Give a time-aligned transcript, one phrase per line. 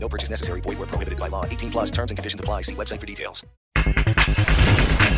[0.00, 0.60] No purchase necessary.
[0.62, 1.44] Void where prohibited by law.
[1.44, 2.62] 18 plus terms and conditions apply.
[2.62, 3.44] See website for details.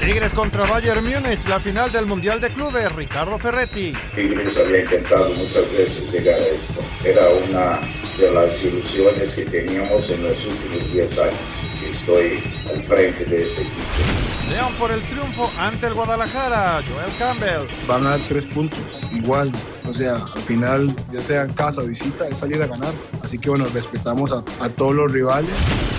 [0.01, 3.93] Tigres contra Bayern Múnich, la final del Mundial de Clubes, Ricardo Ferretti.
[4.15, 6.81] Tigres había intentado muchas veces llegar a esto.
[7.05, 7.81] Era una
[8.19, 11.70] de las ilusiones que teníamos en los últimos 10 años.
[11.85, 14.21] Estoy al frente de este equipo.
[14.51, 17.69] León por el triunfo ante el Guadalajara, Joel Campbell.
[17.87, 18.81] Van a dar tres puntos,
[19.13, 19.53] igual.
[19.89, 22.93] O sea, al final, ya sea en casa o visita, es salir a ganar.
[23.23, 25.51] Así que bueno, respetamos a, a todos los rivales.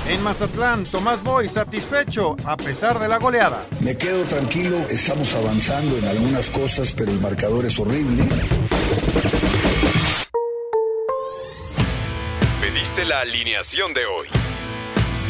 [0.08, 3.64] En Mazatlán, Tomás Boy satisfecho a pesar de la goleada.
[3.80, 8.24] Me quedo tranquilo, estamos avanzando en algunas cosas, pero el marcador es horrible.
[12.60, 14.51] Pediste la alineación de hoy.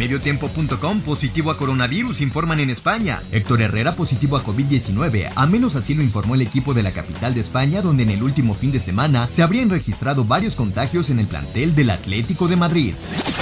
[0.00, 3.20] Mediotiempo.com positivo a coronavirus, informan en España.
[3.32, 7.34] Héctor Herrera positivo a COVID-19, a menos así lo informó el equipo de la capital
[7.34, 11.18] de España, donde en el último fin de semana se habrían registrado varios contagios en
[11.18, 12.94] el plantel del Atlético de Madrid.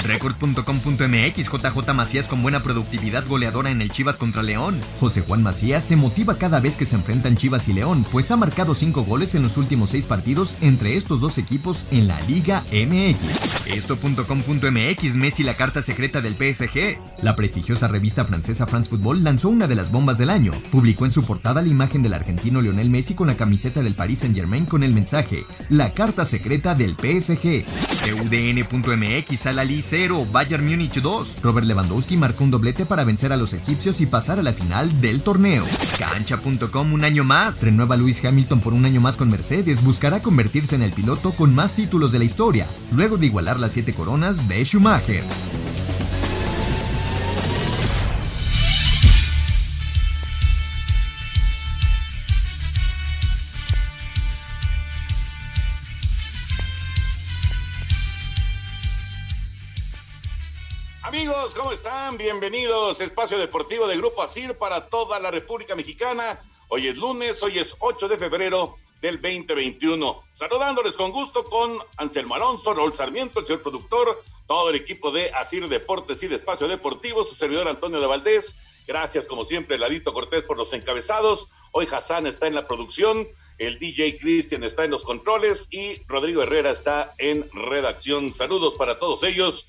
[0.05, 4.81] Record.com.mx JJ Macías con buena productividad goleadora en el Chivas contra León.
[4.99, 8.37] José Juan Macías se motiva cada vez que se enfrentan Chivas y León, pues ha
[8.37, 12.65] marcado 5 goles en los últimos 6 partidos entre estos dos equipos en la Liga
[12.73, 13.67] MX.
[13.67, 16.97] Esto.com.mx Messi la carta secreta del PSG.
[17.21, 20.51] La prestigiosa revista francesa France Football lanzó una de las bombas del año.
[20.71, 24.19] Publicó en su portada la imagen del argentino Lionel Messi con la camiseta del Paris
[24.19, 27.65] Saint Germain con el mensaje La carta secreta del PSG.
[28.09, 31.41] UDN.mx Al 0, Bayern Múnich 2.
[31.43, 35.01] Robert Lewandowski marcó un doblete para vencer a los egipcios y pasar a la final
[35.01, 35.65] del torneo.
[35.97, 37.61] Cancha.com un año más.
[37.61, 39.83] Renueva Luis Hamilton por un año más con Mercedes.
[39.83, 43.73] Buscará convertirse en el piloto con más títulos de la historia, luego de igualar las
[43.73, 45.23] siete coronas de Schumacher.
[61.09, 62.19] Amigos, ¿cómo están?
[62.19, 63.01] Bienvenidos.
[63.01, 66.39] Espacio Deportivo de Grupo Asir para toda la República Mexicana.
[66.67, 70.21] Hoy es lunes, hoy es 8 de febrero del 2021.
[70.35, 75.31] Saludándoles con gusto con Anselmo Alonso, Raúl Sarmiento, el señor productor, todo el equipo de
[75.31, 78.53] Asir Deportes y de Espacio Deportivo, su servidor Antonio de Valdés.
[78.85, 81.47] Gracias, como siempre, Ladito Cortés por los encabezados.
[81.71, 83.27] Hoy Hassan está en la producción,
[83.57, 88.35] el DJ Cristian está en los controles y Rodrigo Herrera está en redacción.
[88.35, 89.65] Saludos para todos ellos.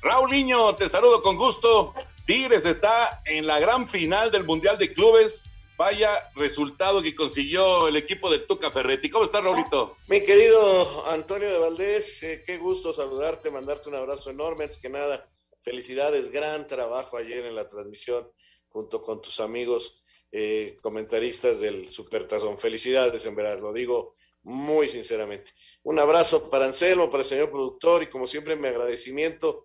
[0.00, 1.92] Raúl Niño, te saludo con gusto.
[2.24, 5.42] Tigres está en la gran final del Mundial de Clubes.
[5.76, 9.10] Vaya resultado que consiguió el equipo del Tuca Ferretti.
[9.10, 9.96] ¿Cómo estás, Raulito?
[10.08, 14.64] Mi querido Antonio de Valdés, eh, qué gusto saludarte, mandarte un abrazo enorme.
[14.64, 15.28] Antes que nada,
[15.60, 18.30] felicidades, gran trabajo ayer en la transmisión
[18.68, 22.58] junto con tus amigos eh, comentaristas del Supertazón.
[22.58, 25.52] Felicidades, en verdad, lo digo muy sinceramente.
[25.82, 29.64] Un abrazo para Anselmo, para el señor productor y como siempre mi agradecimiento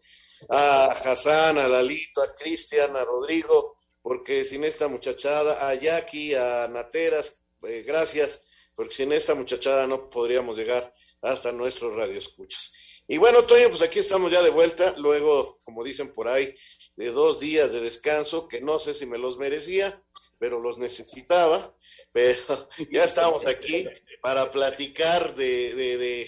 [0.50, 6.68] a Hassan, a Lalito, a Cristian, a Rodrigo, porque sin esta muchachada, a Jackie, a
[6.68, 12.74] Nateras, eh, gracias, porque sin esta muchachada no podríamos llegar hasta nuestros radioescuchas.
[13.08, 16.56] Y bueno, Toño, pues aquí estamos ya de vuelta, luego, como dicen por ahí,
[16.96, 20.02] de dos días de descanso, que no sé si me los merecía,
[20.40, 21.76] pero los necesitaba,
[22.12, 23.86] pero ya estamos aquí
[24.22, 26.28] para platicar de,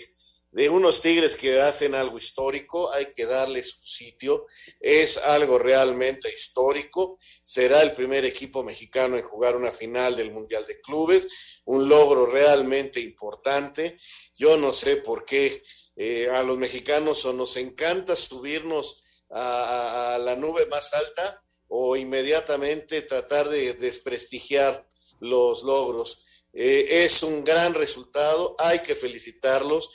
[0.55, 4.45] de unos Tigres que hacen algo histórico, hay que darle su sitio,
[4.79, 10.65] es algo realmente histórico, será el primer equipo mexicano en jugar una final del Mundial
[10.65, 11.27] de Clubes,
[11.65, 13.99] un logro realmente importante,
[14.33, 15.61] yo no sé por qué
[15.97, 23.01] eh, a los mexicanos o nos encanta subirnos a, la nube más alta o inmediatamente
[23.01, 24.87] tratar de desprestigiar
[25.19, 26.23] los logros.
[26.53, 29.91] Eh, es un gran resultado, hay que felicitarlos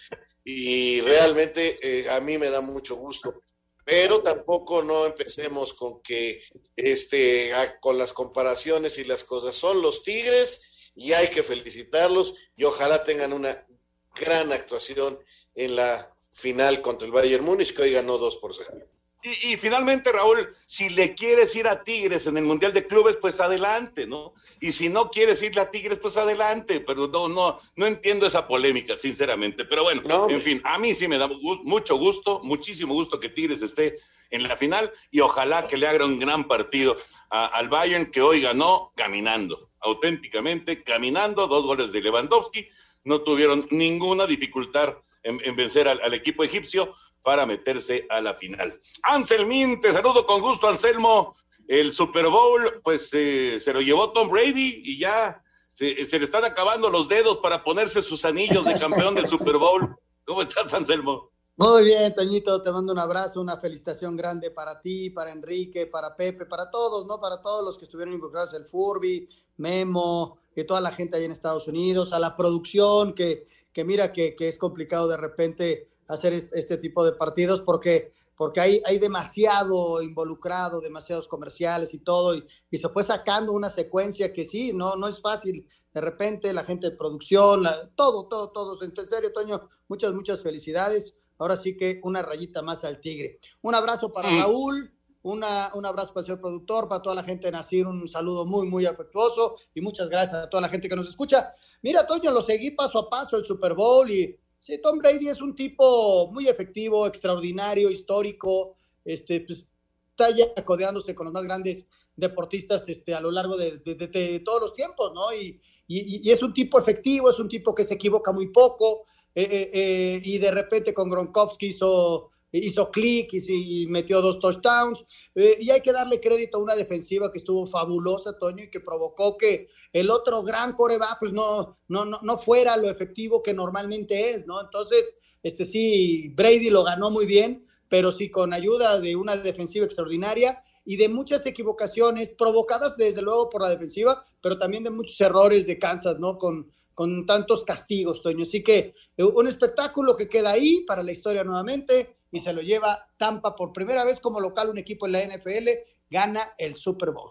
[0.51, 3.43] y realmente eh, a mí me da mucho gusto.
[3.85, 6.43] Pero tampoco no empecemos con que
[6.77, 9.57] este, con las comparaciones y las cosas.
[9.57, 13.67] Son los Tigres y hay que felicitarlos y ojalá tengan una
[14.15, 15.19] gran actuación
[15.55, 18.87] en la final contra el Bayern Múnich, que hoy ganó 2 por 0.
[19.23, 23.39] Y, finalmente, Raúl, si le quieres ir a Tigres en el Mundial de Clubes, pues
[23.39, 24.33] adelante, ¿no?
[24.61, 26.81] Y si no quieres irle a Tigres, pues adelante.
[26.81, 29.67] Pero no, no, no entiendo esa polémica, sinceramente.
[29.67, 33.61] Pero bueno, en fin, a mí sí me da mucho gusto, muchísimo gusto que Tigres
[33.61, 33.99] esté
[34.31, 36.97] en la final y ojalá que le haga un gran partido
[37.31, 42.69] al Bayern que hoy ganó caminando, auténticamente caminando, dos goles de Lewandowski,
[43.05, 48.79] no tuvieron ninguna dificultad en, vencer al equipo egipcio para meterse a la final.
[49.03, 51.37] Anselmín, te saludo con gusto, Anselmo.
[51.69, 55.43] El Super Bowl, pues eh, se lo llevó Tom Brady y ya
[55.75, 59.97] se, le están acabando los dedos para ponerse sus anillos de campeón del Super Bowl.
[60.27, 61.31] ¿Cómo estás, Anselmo?
[61.57, 66.17] Muy bien, Toñito, te mando un abrazo, una felicitación grande para ti, para Enrique, para
[66.17, 67.21] Pepe, para todos, ¿no?
[67.21, 69.29] Para todos los que estuvieron involucrados, el Furby,
[69.59, 74.13] Memo, que toda la gente ahí en Estados Unidos, a la producción, que, que mira
[74.13, 78.99] que, que es complicado de repente hacer este, tipo de partidos porque, porque hay, hay
[78.99, 82.45] demasiado involucrado, demasiados comerciales y todo, y,
[82.77, 85.67] se fue sacando una secuencia que sí, no, no es fácil.
[85.95, 87.67] De repente la gente de producción,
[87.97, 88.81] todo, todo, todo.
[88.83, 91.15] En serio, Toño, muchas, muchas felicidades.
[91.39, 93.41] Ahora sí que una rayita más al tigre.
[93.63, 94.39] Un abrazo para mm.
[94.41, 94.93] Raúl,
[95.23, 98.47] una, un abrazo para el señor productor, para toda la gente de Nacir, un saludo
[98.47, 101.53] muy, muy afectuoso y muchas gracias a toda la gente que nos escucha.
[101.83, 105.41] Mira, Toño, lo seguí paso a paso el Super Bowl y Sí, Tom Brady es
[105.41, 109.67] un tipo muy efectivo, extraordinario, histórico, este, pues,
[110.11, 114.75] está ya codeándose con los más grandes deportistas este, a lo largo de, todos los
[114.75, 115.33] tiempos, ¿no?
[115.33, 115.59] Y,
[115.89, 119.05] y, es un tipo efectivo, es un tipo que se equivoca muy poco,
[119.35, 125.05] eh, eh, eh, y de repente con Gronkowski hizo hizo clic y, metió dos touchdowns.
[125.35, 128.81] Eh, y hay que darle crédito a una defensiva que estuvo fabulosa, Toño, y que
[128.81, 133.55] provocó que el otro gran coreback pues no, no, no, no fuera lo efectivo que
[133.55, 134.61] normalmente es, ¿no?
[134.61, 139.87] Entonces, este sí, Brady lo ganó muy bien, pero sí con ayuda de una defensiva
[139.87, 145.21] extraordinaria y de muchas equivocaciones provocadas desde luego por la defensiva, pero también de muchos
[145.21, 146.39] errores de Kansas, ¿no?
[146.39, 148.43] Con, con tantos castigos, Toño.
[148.43, 152.63] Así que eh, un espectáculo que queda ahí para la historia nuevamente y se lo
[152.63, 155.69] lleva Tampa por primera vez como local un equipo en la NFL,
[156.09, 157.31] gana el Super Bowl.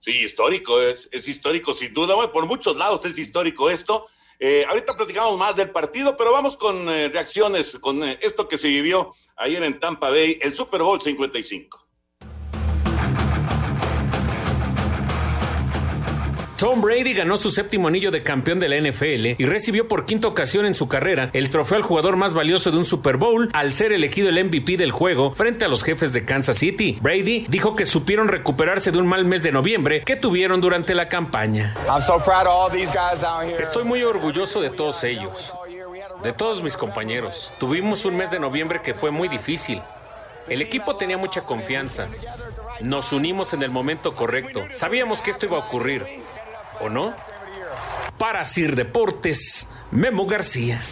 [0.00, 4.06] Sí, histórico, es, es histórico sin duda, por muchos lados es histórico esto.
[4.38, 8.58] Eh, ahorita platicamos más del partido, pero vamos con eh, reacciones, con eh, esto que
[8.58, 11.83] se vivió ayer en Tampa Bay, el Super Bowl 55.
[16.64, 20.28] Tom Brady ganó su séptimo anillo de campeón de la NFL y recibió por quinta
[20.28, 23.74] ocasión en su carrera el trofeo al jugador más valioso de un Super Bowl al
[23.74, 26.96] ser elegido el MVP del juego frente a los jefes de Kansas City.
[27.02, 31.10] Brady dijo que supieron recuperarse de un mal mes de noviembre que tuvieron durante la
[31.10, 31.74] campaña.
[33.60, 35.52] Estoy muy orgulloso de todos ellos,
[36.22, 37.52] de todos mis compañeros.
[37.58, 39.82] Tuvimos un mes de noviembre que fue muy difícil.
[40.48, 42.06] El equipo tenía mucha confianza.
[42.80, 44.62] Nos unimos en el momento correcto.
[44.70, 46.04] Sabíamos que esto iba a ocurrir.
[46.80, 47.14] ¿O no?
[48.18, 50.82] Para Sir Deportes, Memo García.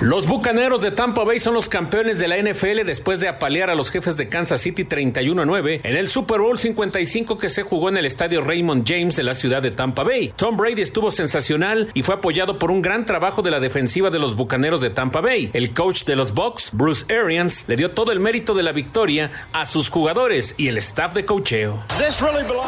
[0.00, 3.74] Los Bucaneros de Tampa Bay son los campeones de la NFL después de apalear a
[3.76, 7.62] los jefes de Kansas City 31 a 9 en el Super Bowl 55 que se
[7.62, 10.32] jugó en el estadio Raymond James de la ciudad de Tampa Bay.
[10.34, 14.18] Tom Brady estuvo sensacional y fue apoyado por un gran trabajo de la defensiva de
[14.18, 15.50] los Bucaneros de Tampa Bay.
[15.52, 19.30] El coach de los Bucks, Bruce Arians, le dio todo el mérito de la victoria
[19.52, 21.78] a sus jugadores y el staff de cocheo.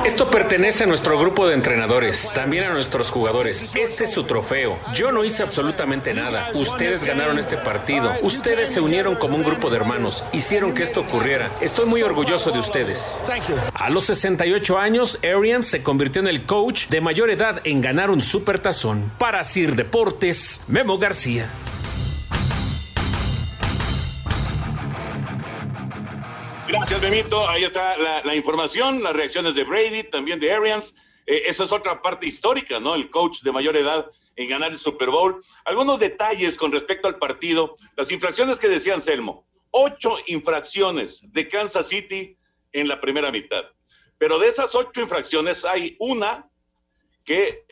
[0.06, 3.74] Esto pertenece a nuestro grupo de entrenadores, también a nuestros jugadores.
[3.74, 4.78] Este es su trofeo.
[4.94, 6.50] Yo no hice absolutamente nada.
[6.54, 8.12] Ustedes ganaron este partido.
[8.22, 11.50] Ustedes se unieron como un grupo de hermanos, hicieron que esto ocurriera.
[11.60, 13.22] Estoy muy orgulloso de ustedes.
[13.72, 18.10] A los 68 años, Arians se convirtió en el coach de mayor edad en ganar
[18.10, 19.12] un supertazón.
[19.18, 21.48] Para Sir Deportes, Memo García.
[26.68, 27.48] Gracias, Memito.
[27.48, 30.96] Ahí está la, información, las reacciones de Brady, también de Arians.
[31.26, 32.94] Eh, esa es otra parte histórica, ¿no?
[32.94, 34.06] El coach de mayor edad
[34.36, 35.42] en ganar el Super Bowl.
[35.64, 37.76] Algunos detalles con respecto al partido.
[37.96, 39.46] Las infracciones que decía Anselmo.
[39.70, 42.36] Ocho infracciones de Kansas City
[42.72, 43.64] en la primera mitad.
[44.18, 46.48] Pero de esas ocho infracciones hay una
[47.24, 47.64] que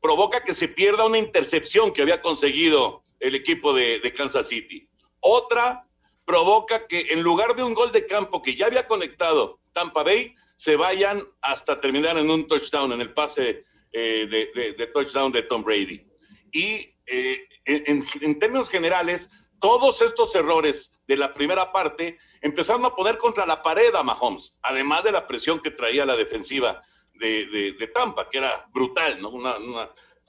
[0.00, 4.88] provoca que se pierda una intercepción que había conseguido el equipo de, Kansas City.
[5.20, 5.86] Otra
[6.24, 10.34] provoca que en lugar de un gol de campo que ya había conectado Tampa Bay,
[10.56, 15.62] se vayan hasta terminar en un touchdown, en el pase eh, de, touchdown de Tom
[15.62, 16.04] Brady.
[16.52, 19.30] Y eh, en, en, términos generales,
[19.60, 24.58] todos estos errores de la primera parte empezaron a poner contra la pared a Mahomes,
[24.62, 26.82] además de la presión que traía la defensiva
[27.14, 29.30] de, de Tampa, que era brutal, ¿no?
[29.30, 29.56] Una,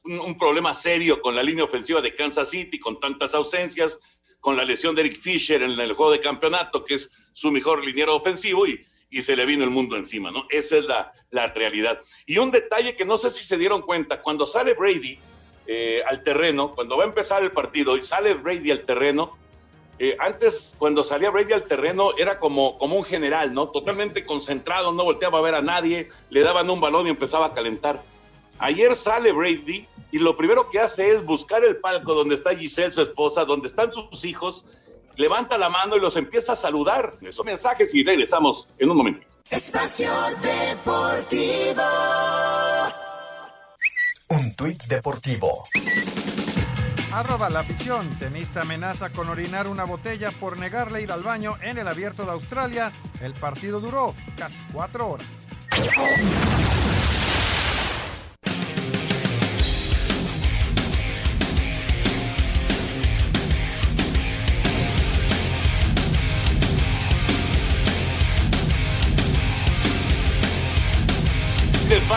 [0.03, 3.99] un problema serio con la línea ofensiva de Kansas City, con tantas ausencias,
[4.39, 7.83] con la lesión de Eric Fisher en el juego de campeonato, que es su mejor
[7.83, 10.45] liniero ofensivo, y, y se le vino el mundo encima, ¿no?
[10.49, 11.99] Esa es la, la, realidad.
[12.25, 15.19] Y un detalle que no sé si se dieron cuenta, cuando sale Brady
[15.67, 19.37] eh, al terreno, cuando va a empezar el partido y sale Brady al terreno,
[19.99, 23.69] eh, antes cuando salía Brady al terreno era como, como un general, ¿no?
[23.69, 27.53] Totalmente concentrado, no volteaba a ver a nadie, le daban un balón y empezaba a
[27.53, 28.01] calentar.
[28.59, 32.93] Ayer sale Brady y lo primero que hace es buscar el palco donde está Giselle,
[32.93, 34.65] su esposa, donde están sus hijos,
[35.15, 37.15] levanta la mano y los empieza a saludar.
[37.21, 39.32] Esos mensajes y regresamos en un momento.
[39.49, 40.09] Espacio
[40.41, 41.83] Deportivo.
[44.29, 45.63] Un tuit deportivo.
[47.11, 48.09] Arroba la afición.
[48.17, 52.31] Tenista amenaza con orinar una botella por negarle ir al baño en el abierto de
[52.31, 52.91] Australia.
[53.21, 55.27] El partido duró casi cuatro horas.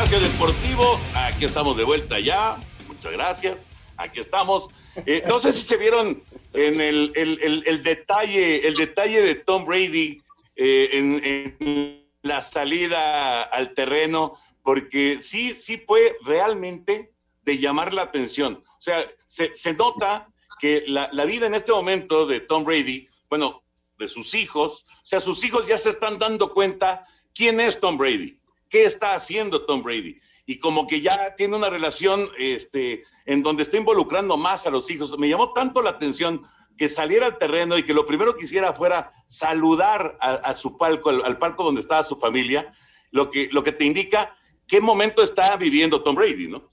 [0.06, 1.00] Espacio deportivo.
[1.16, 2.56] Aquí estamos de vuelta ya.
[2.86, 3.70] Muchas gracias.
[3.96, 4.68] Aquí estamos.
[5.04, 6.22] Eh, no sé si se vieron
[6.52, 10.22] en el, el, detalle, el detalle de Tom Brady
[10.56, 17.10] eh, en, la salida al terreno, porque sí, sí fue realmente
[17.42, 18.62] de llamar la atención.
[18.78, 20.28] O sea, se, se nota
[20.60, 23.62] que la, la vida en este momento de Tom Brady, bueno,
[23.98, 27.98] de sus hijos, o sea, sus hijos ya se están dando cuenta quién es Tom
[27.98, 28.38] Brady
[28.76, 30.20] qué está haciendo Tom Brady.
[30.44, 34.90] Y como que ya tiene una relación este, en donde está involucrando más a los
[34.90, 35.18] hijos.
[35.18, 38.74] Me llamó tanto la atención que saliera al terreno y que lo primero que hiciera
[38.74, 42.70] fuera saludar a, su palco, al, palco donde estaba su familia,
[43.12, 44.36] lo que, lo que te indica
[44.68, 46.70] qué momento está viviendo Tom Brady, ¿no?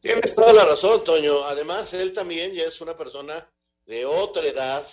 [0.00, 1.44] Tienes toda la razón, Toño.
[1.44, 3.48] Además, él también ya es una persona
[3.86, 4.84] de otra edad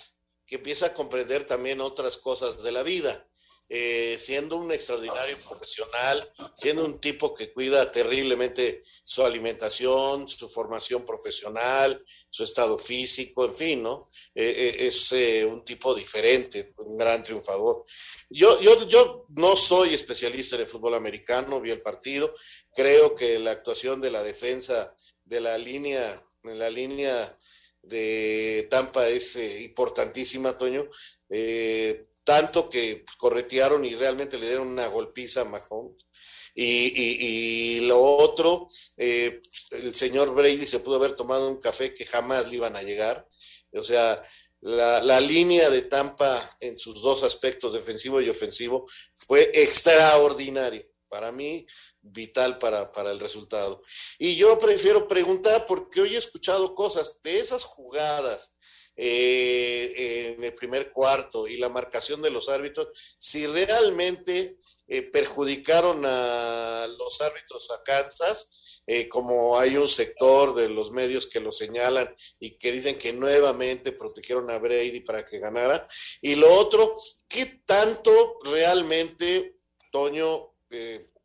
[0.46, 3.26] que empieza a comprender también otras cosas de la vida.
[3.66, 11.02] Eh, siendo un extraordinario profesional, siendo un tipo que cuida terriblemente su alimentación, su formación
[11.02, 14.10] profesional, su estado físico, en fin, ¿no?
[14.34, 15.12] Eh, eh, es
[15.46, 17.86] un tipo diferente, un gran triunfador.
[18.28, 22.34] Yo, yo, yo no soy especialista el fútbol americano, vi el partido,
[22.74, 24.94] creo que la actuación de la defensa
[25.24, 27.38] de la línea, en la línea
[27.80, 30.90] de Tampa es importantísima, Toño.
[32.24, 36.04] Tanto que corretearon y realmente le dieron una golpiza a Mahomes.
[36.56, 38.66] Y, lo otro,
[38.96, 42.82] eh, el señor Brady se pudo haber tomado un café que jamás le iban a
[42.82, 43.26] llegar.
[43.72, 44.22] O sea,
[44.60, 50.84] la, línea de Tampa en sus dos aspectos, defensivo y ofensivo, fue extraordinario.
[51.08, 51.66] Para mí,
[52.00, 53.82] vital para, para el resultado.
[54.18, 58.53] Y yo prefiero preguntar, porque hoy he escuchado cosas de esas jugadas
[58.96, 66.02] eh, en el primer cuarto y la marcación de los árbitros, si realmente eh, perjudicaron
[66.04, 71.50] a los árbitros a Kansas, eh, como hay un sector de los medios que lo
[71.50, 75.86] señalan y que dicen que nuevamente protegieron a Brady para que ganara.
[76.20, 76.94] Y lo otro,
[77.28, 79.56] ¿qué tanto realmente,
[79.90, 80.54] Toño,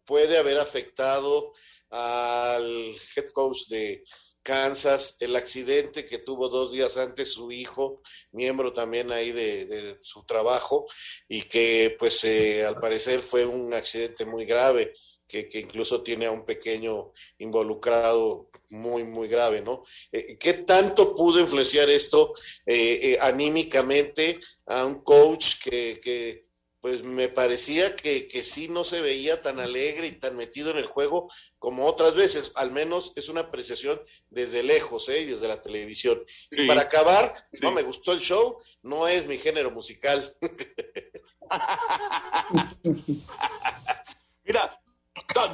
[0.06, 1.54] puede haber afectado
[1.90, 4.04] al head coach de,
[4.50, 8.02] Kansas, el accidente que tuvo dos días antes su hijo,
[8.32, 10.88] miembro también ahí de, su trabajo,
[11.28, 14.96] y que pues eh, al parecer fue un accidente muy grave,
[15.28, 19.84] que, incluso tiene a un pequeño involucrado muy, muy grave, ¿no?
[20.12, 22.34] Eh, ¿Qué tanto pudo influenciar esto
[22.66, 26.50] eh, anímicamente a un coach que, que
[26.82, 30.78] pues me parecía que, que, sí no se veía tan alegre y tan metido en
[30.78, 31.30] el juego
[31.60, 35.26] como otras veces, al menos es una apreciación desde lejos, ¿eh?
[35.26, 36.20] desde la televisión.
[36.52, 40.28] Y para acabar, no me gustó el show, no es mi género musical.
[44.46, 44.80] Mira,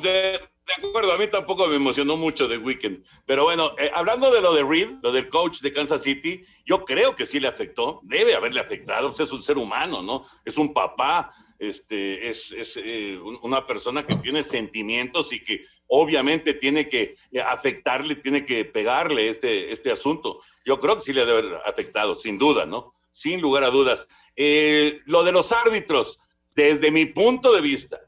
[0.02, 0.40] de,
[0.78, 4.54] acuerdo, a mí tampoco me emocionó mucho The Weekend, pero bueno, eh, hablando de lo
[4.54, 8.36] de Reed, lo del coach de Kansas City, yo creo que sí le afectó, debe
[8.36, 10.26] haberle afectado, pues es un ser humano, ¿no?
[10.44, 16.54] Es un papá, este, es, es eh, una persona que tiene sentimientos y que obviamente
[16.54, 20.42] tiene que eh, afectarle, tiene que pegarle este, este asunto.
[20.66, 22.94] Yo creo que sí le debe haber afectado, sin duda, ¿no?
[23.12, 24.08] Sin lugar a dudas.
[24.36, 26.20] Eh, lo de los árbitros,
[26.56, 28.02] desde mi punto de vista,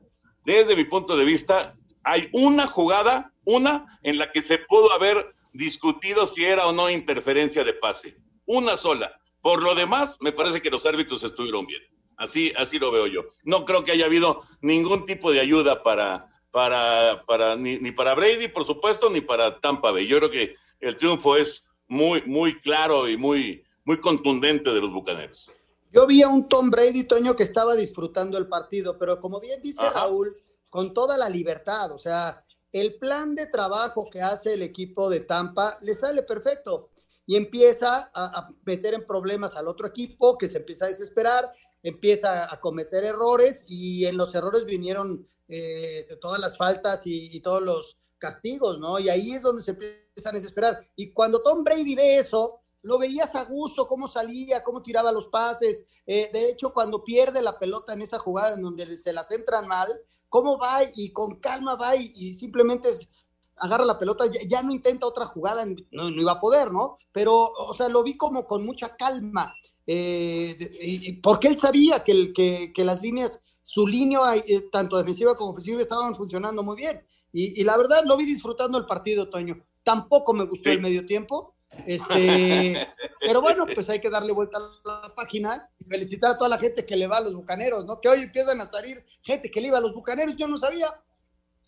[0.43, 5.35] desde mi punto de vista, hay una jugada, una en la que se pudo haber
[5.53, 8.17] discutido si era o no interferencia de pase.
[8.45, 9.19] Una sola.
[9.41, 11.81] Por lo demás, me parece que los árbitros estuvieron bien.
[12.17, 13.21] Así, así lo veo yo.
[13.43, 18.15] No creo que haya habido ningún tipo de ayuda para, para, para ni, ni, para
[18.15, 20.07] Brady, por supuesto, ni para Tampa Bay.
[20.07, 24.91] Yo creo que el triunfo es muy, muy claro y muy, muy contundente de los
[24.91, 25.51] Bucaneros.
[25.91, 29.61] Yo vi a un Tom Brady, Toño, que estaba disfrutando el partido, pero como bien
[29.61, 29.91] dice Ajá.
[29.91, 30.35] Raúl,
[30.69, 35.21] con toda la libertad, o sea, el plan de trabajo que hace el equipo de
[35.21, 36.89] Tampa le sale perfecto
[37.27, 41.51] y empieza a, meter en problemas al otro equipo que se empieza a desesperar,
[41.83, 47.41] empieza a cometer errores y en los errores vinieron eh, todas las faltas y, y,
[47.41, 48.97] todos los castigos, ¿no?
[48.97, 50.81] Y ahí es donde se empiezan a desesperar.
[50.95, 55.27] Y cuando Tom Brady ve eso, lo veías a gusto, cómo salía, cómo tiraba los
[55.27, 55.83] pases.
[56.05, 59.67] Eh, de hecho, cuando pierde la pelota en esa jugada en donde se las entran
[59.67, 59.89] mal,
[60.29, 63.09] cómo va y con calma va y, y simplemente es,
[63.57, 66.97] agarra la pelota, ya, ya, no intenta otra jugada, no, no, iba a poder, ¿no?
[67.11, 72.33] Pero, o sea, lo vi como con mucha calma, eh, porque él sabía que, el,
[72.33, 77.05] que, que, las líneas, su línea, eh, tanto defensiva como ofensiva, estaban funcionando muy bien.
[77.31, 79.63] Y, y, la verdad, lo vi disfrutando el partido, Toño.
[79.83, 80.75] Tampoco me gustó sí.
[80.75, 81.55] el medio tiempo.
[81.85, 82.87] Este,
[83.19, 86.57] pero bueno, pues hay que darle vuelta a la página y felicitar a toda la
[86.57, 87.99] gente que le va a los bucaneros, ¿no?
[87.99, 90.87] Que hoy empiezan a salir gente que le iba a los bucaneros, yo no sabía.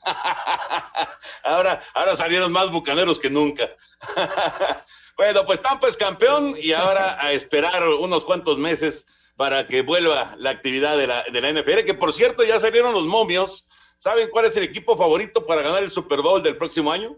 [1.44, 3.70] ahora, ahora salieron más bucaneros que nunca.
[5.18, 10.36] bueno, pues Tampa es campeón y ahora a esperar unos cuantos meses para que vuelva
[10.38, 13.68] la actividad de la, de la NFL, que por cierto ya salieron los momios.
[13.98, 17.18] ¿Saben cuál es el equipo favorito para ganar el Super Bowl del próximo año?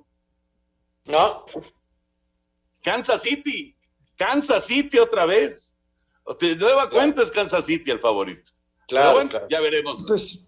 [1.06, 1.46] No.
[2.82, 3.76] Kansas City.
[4.16, 5.76] Kansas City otra vez.
[6.40, 6.96] De nueva claro.
[6.96, 8.52] cuenta es Kansas City el favorito.
[8.88, 9.48] Claro, bueno, claro.
[9.50, 10.04] ya veremos.
[10.08, 10.48] Pues,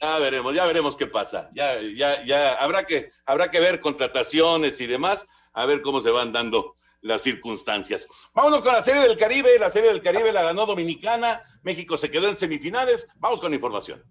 [0.00, 1.50] ya, veremos, ya veremos qué pasa.
[1.54, 6.10] Ya, ya, ya habrá que, habrá que ver contrataciones y demás, a ver cómo se
[6.10, 8.08] van dando las circunstancias.
[8.34, 9.58] Vámonos con la Serie del Caribe.
[9.58, 11.42] La Serie del Caribe la ganó Dominicana.
[11.62, 13.08] México se quedó en semifinales.
[13.16, 14.02] Vamos con información.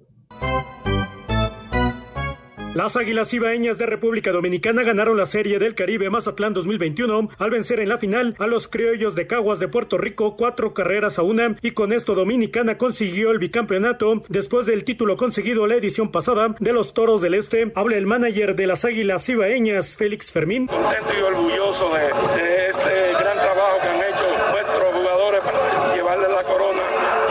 [2.78, 7.80] Las Águilas Ibaeñas de República Dominicana ganaron la Serie del Caribe Mazatlán 2021 al vencer
[7.80, 11.56] en la final a los criollos de Caguas de Puerto Rico cuatro carreras a una
[11.63, 16.72] y con esto Dominicana consiguió el bicampeonato después del título conseguido la edición pasada de
[16.72, 17.72] los Toros del Este.
[17.74, 20.68] Habla el manager de las Águilas Ibaeñas, Félix Fermín.
[20.68, 26.44] Contento y orgulloso de, este gran trabajo que han hecho nuestros jugadores para llevarle la
[26.44, 26.84] corona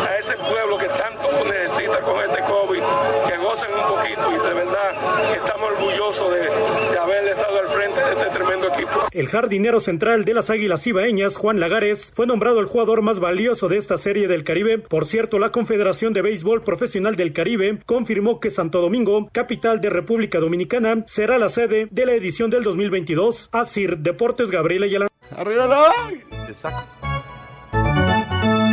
[0.09, 2.83] a ese pueblo que tanto lo necesita con este COVID,
[3.29, 4.97] que gocen un poquito y de verdad
[5.33, 9.06] que estamos orgullosos de, de, haber estado al frente de este tremendo equipo.
[9.17, 13.67] El jardinero central de las Águilas Ibaeñas, Juan Lagares, fue nombrado el jugador más valioso
[13.67, 14.77] de esta serie del Caribe.
[14.79, 19.89] Por cierto, la Confederación de Béisbol Profesional del Caribe confirmó que Santo Domingo, capital de
[19.89, 23.49] República Dominicana, será la sede de la edición del 2022.
[23.53, 25.09] Asir Deportes Gabriela Ayala.
[25.31, 25.67] ¡Arriba
[26.47, 26.85] Exacto.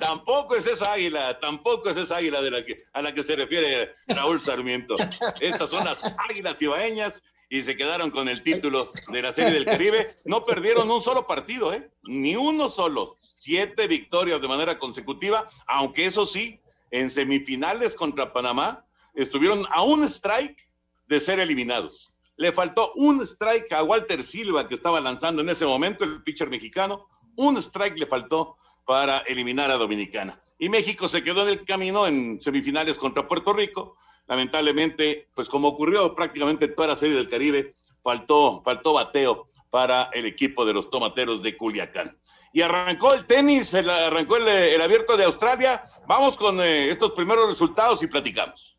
[0.00, 3.36] tampoco es esa águila, tampoco es esa águila de la que, a la que se
[3.36, 4.96] refiere Raúl Sarmiento.
[5.40, 7.22] Estas son las águilas ibaeñas
[7.54, 10.04] y se quedaron con el título de la Serie del Caribe.
[10.24, 11.88] No perdieron un solo partido, ¿eh?
[12.02, 13.16] Ni uno solo.
[13.20, 16.58] Siete victorias de manera consecutiva, aunque eso sí,
[16.90, 20.68] en semifinales contra Panamá estuvieron a un strike
[21.06, 22.12] de ser eliminados.
[22.34, 26.50] Le faltó un strike a Walter Silva, que estaba lanzando en ese momento, el pitcher
[26.50, 27.06] mexicano.
[27.36, 30.40] Un strike le faltó para eliminar a Dominicana.
[30.58, 33.96] Y México se quedó en el camino en semifinales contra Puerto Rico.
[34.26, 40.26] Lamentablemente, pues como ocurrió prácticamente toda la serie del Caribe, faltó, faltó bateo para el
[40.26, 42.16] equipo de los tomateros de Culiacán.
[42.52, 45.82] Y arrancó el tenis, el, arrancó el, el, abierto de Australia.
[46.06, 48.74] Vamos con eh, estos primeros resultados y platicamos.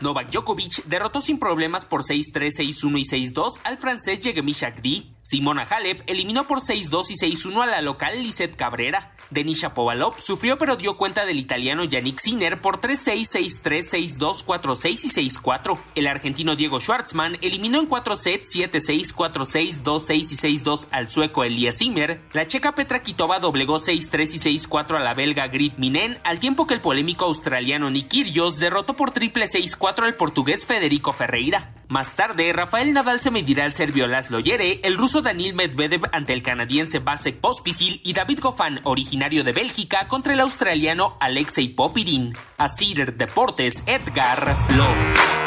[0.00, 5.14] Novak Djokovic derrotó sin problemas por 6-3, 6-1 y 6-2 al francés Yegemi Shakdi.
[5.22, 9.15] Simona Halep eliminó por 6-2 y 6-1 a la local Lisette Cabrera.
[9.30, 15.04] Denis Shapovalov sufrió pero dio cuenta del italiano Yannick Sinner por 3-6, 6-3, 6-2, 4-6
[15.04, 15.78] y 6-4.
[15.94, 21.44] El argentino Diego Schwartzman eliminó en 4 sets 7-6, 4-6, 2-6 y 6-2 al sueco
[21.44, 22.20] Elias Zimmer.
[22.32, 26.66] La checa Petra Kitova doblegó 6-3 y 6-4 a la belga Grit Minen, al tiempo
[26.66, 31.75] que el polémico australiano Nick Kyrgios derrotó por triple 6-4 al portugués Federico Ferreira.
[31.88, 36.32] Más tarde, Rafael Nadal se medirá al serbio Laszlo Yere, el ruso Daniil Medvedev ante
[36.32, 42.32] el canadiense Vasek Pospisil y David Goffin, originario de Bélgica, contra el australiano Alexei Popirin.
[42.58, 45.44] A Cider Deportes, Edgar Flores.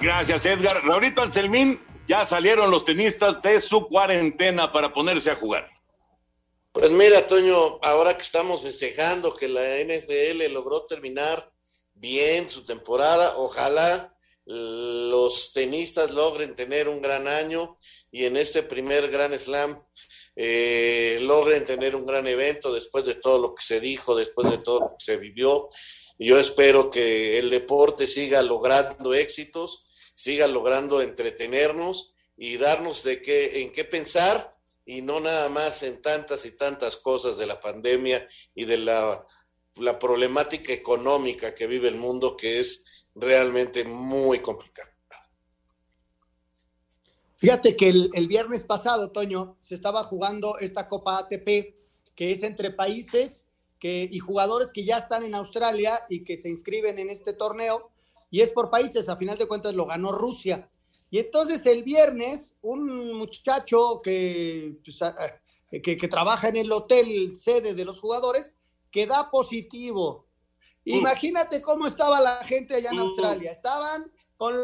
[0.00, 0.84] Gracias, Edgar.
[0.84, 5.68] Raulito Anselmín, ya salieron los tenistas de su cuarentena para ponerse a jugar.
[6.70, 11.50] Pues mira, Toño, ahora que estamos festejando que la NFL logró terminar
[11.96, 17.78] bien su temporada, ojalá los tenistas logren tener un gran año
[18.12, 19.76] y en este primer Gran Slam
[20.36, 24.58] eh, logren tener un gran evento después de todo lo que se dijo, después de
[24.58, 25.68] todo lo que se vivió.
[26.18, 33.62] Yo espero que el deporte siga logrando éxitos, siga logrando entretenernos y darnos de qué,
[33.62, 34.54] en qué pensar
[34.84, 39.26] y no nada más en tantas y tantas cosas de la pandemia y de la,
[39.76, 42.84] la problemática económica que vive el mundo que es
[43.14, 44.90] realmente muy complicada.
[47.36, 51.74] Fíjate que el, el, viernes pasado, Toño, se estaba jugando esta Copa ATP,
[52.14, 53.46] que es entre países
[53.78, 57.90] que, y jugadores que ya están en Australia y que se inscriben en este torneo,
[58.30, 60.68] y es por países, a final de cuentas lo ganó Rusia.
[61.10, 65.00] Y entonces el viernes, un muchacho que, pues,
[65.82, 68.54] que, que, trabaja en el hotel sede de los jugadores,
[68.90, 70.26] que da positivo.
[70.84, 73.50] Imagínate cómo estaba la gente allá en Australia.
[73.50, 74.54] Estaban con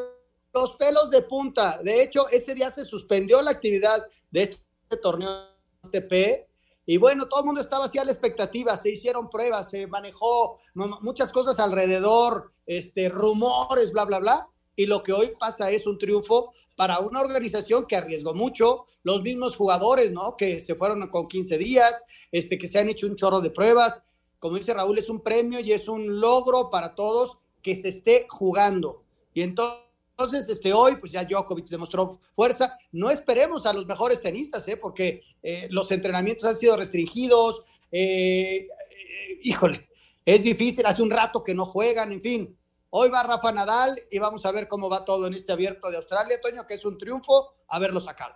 [0.53, 1.81] los pelos de punta.
[1.83, 5.49] De hecho, ese día se suspendió la actividad de este torneo
[5.83, 6.47] ATP.
[6.87, 10.59] Y bueno, todo el mundo estaba así a la expectativa, se hicieron pruebas, se manejó
[10.75, 15.99] muchas cosas alrededor, este, rumores, bla, bla, bla y lo que hoy pasa es un
[15.99, 20.37] triunfo para una organización que arriesgó mucho, los mismos jugadores, ¿no?
[20.37, 24.03] Que se fueron con 15 días, este, que se han hecho un chorro de pruebas.
[24.43, 28.27] Como dice Raúl, es un premio y es un logro para todos que se esté
[28.29, 29.05] jugando.
[29.33, 32.77] Y entonces, este, hoy, pues ya Djokovic demostró fuerza.
[32.91, 34.77] No esperemos a los mejores tenistas, ¿eh?
[34.77, 37.63] Porque eh, los entrenamientos han sido restringidos.
[37.93, 39.89] Eh, eh, híjole,
[40.25, 42.59] es difícil, hace un rato que no juegan, en fin
[42.91, 45.99] Hoy va Rafa Nadal y vamos a ver cómo va todo en este abierto de
[45.99, 48.35] Australia, Toño, que es un triunfo haberlo sacado.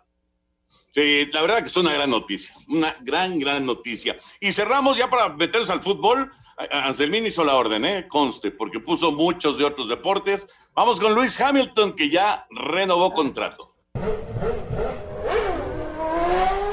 [0.96, 4.16] Sí, la verdad que es una gran noticia, una gran, gran noticia.
[4.40, 6.32] Y cerramos ya para meternos al fútbol.
[6.70, 8.09] Anselmín hizo la orden, ¿eh?
[8.09, 10.48] Conste, porque puso muchos de otros deportes.
[10.74, 13.74] Vamos con Luis Hamilton, que ya renovó contrato.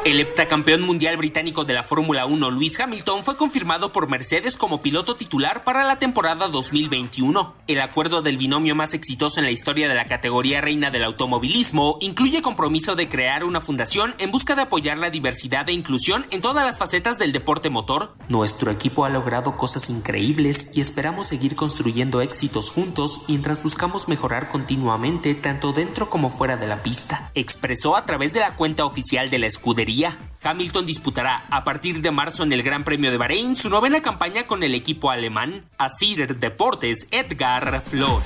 [0.05, 4.81] El heptacampeón mundial británico de la Fórmula 1, Lewis Hamilton, fue confirmado por Mercedes como
[4.81, 7.53] piloto titular para la temporada 2021.
[7.67, 11.99] El acuerdo del binomio más exitoso en la historia de la categoría reina del automovilismo
[12.01, 16.41] incluye compromiso de crear una fundación en busca de apoyar la diversidad e inclusión en
[16.41, 18.13] todas las facetas del deporte motor.
[18.27, 24.49] Nuestro equipo ha logrado cosas increíbles y esperamos seguir construyendo éxitos juntos mientras buscamos mejorar
[24.49, 29.29] continuamente tanto dentro como fuera de la pista, expresó a través de la cuenta oficial
[29.29, 29.92] de la escudería
[30.41, 34.47] Hamilton disputará a partir de marzo en el Gran Premio de Bahrein su novena campaña
[34.47, 35.69] con el equipo alemán.
[35.77, 38.25] Asir Deportes, Edgar Flores.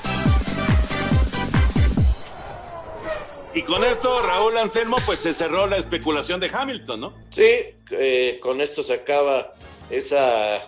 [3.54, 7.12] Y con esto, Raúl Anselmo, pues se cerró la especulación de Hamilton, ¿no?
[7.30, 7.50] Sí,
[7.90, 9.52] eh, con esto se acaba
[9.90, 10.60] esa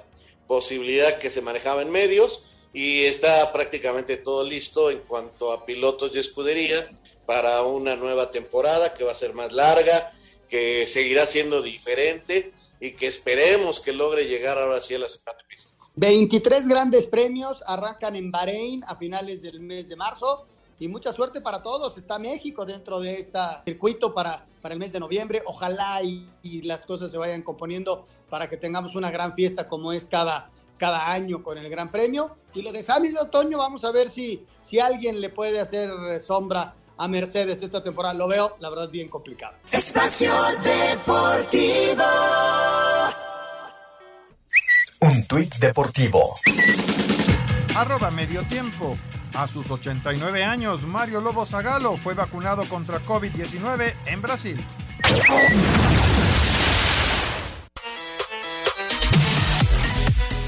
[0.46, 6.10] posibilidad que se manejaba en medios y está prácticamente todo listo en cuanto a pilotos
[6.14, 6.84] y escudería
[7.26, 10.12] para una nueva temporada que va a ser más larga,
[10.50, 15.36] que seguirá siendo diferente y que esperemos que logre llegar ahora sí a la Ciudad
[15.36, 15.86] de México.
[15.96, 20.46] 23 grandes premios arrancan en Bahrein a finales del mes de marzo
[20.78, 21.96] y mucha suerte para todos.
[21.98, 25.42] Está México dentro de este circuito para, para el mes de noviembre.
[25.46, 29.92] Ojalá y, y, las cosas se vayan componiendo para que tengamos una gran fiesta como
[29.92, 32.36] es cada, cada año con el Gran Premio.
[32.54, 36.74] Y lo de Hamilton Otoño, vamos a ver si, si alguien le puede hacer sombra
[37.00, 38.14] a Mercedes esta temporada.
[38.14, 39.56] Lo veo, la verdad, bien complicado.
[39.72, 40.32] Espacio
[40.62, 42.04] Deportivo.
[45.00, 46.34] Un tuit deportivo.
[47.74, 48.98] Arroba medio tiempo.
[49.32, 54.62] A sus 89 años, Mario Lobo Zagalo fue vacunado contra COVID-19 en Brasil.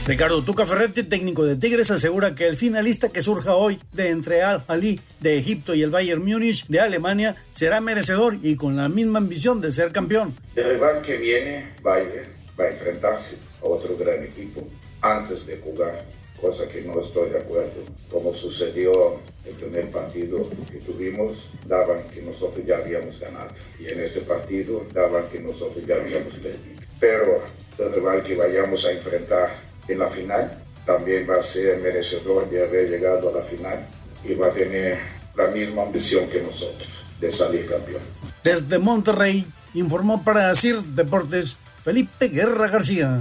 [0.05, 4.43] Ricardo Tuca Ferretti, técnico de Tigres, asegura que el finalista que surja hoy de entre
[4.43, 8.89] Al Ali de Egipto y el Bayern Múnich de Alemania será merecedor y con la
[8.89, 10.35] misma ambición de ser campeón.
[10.57, 14.67] El rival que viene, Bayern, va a enfrentarse a otro gran equipo
[15.03, 16.05] antes de jugar,
[16.41, 17.85] cosa que no estoy de acuerdo.
[18.11, 21.37] Como sucedió el primer partido que tuvimos,
[21.69, 23.55] daban que nosotros ya habíamos ganado.
[23.79, 26.83] Y en este partido daban que nosotros ya habíamos perdido.
[26.99, 27.41] Pero
[27.79, 30.51] el rival que vayamos a enfrentar en la final,
[30.87, 33.87] también va a ser merecedor de haber llegado a la final
[34.25, 34.99] y va a tener
[35.37, 36.89] la misma ambición que nosotros
[37.21, 38.03] de salir campeón.
[38.43, 43.21] Desde Monterrey informó para CIR Deportes Felipe Guerra García.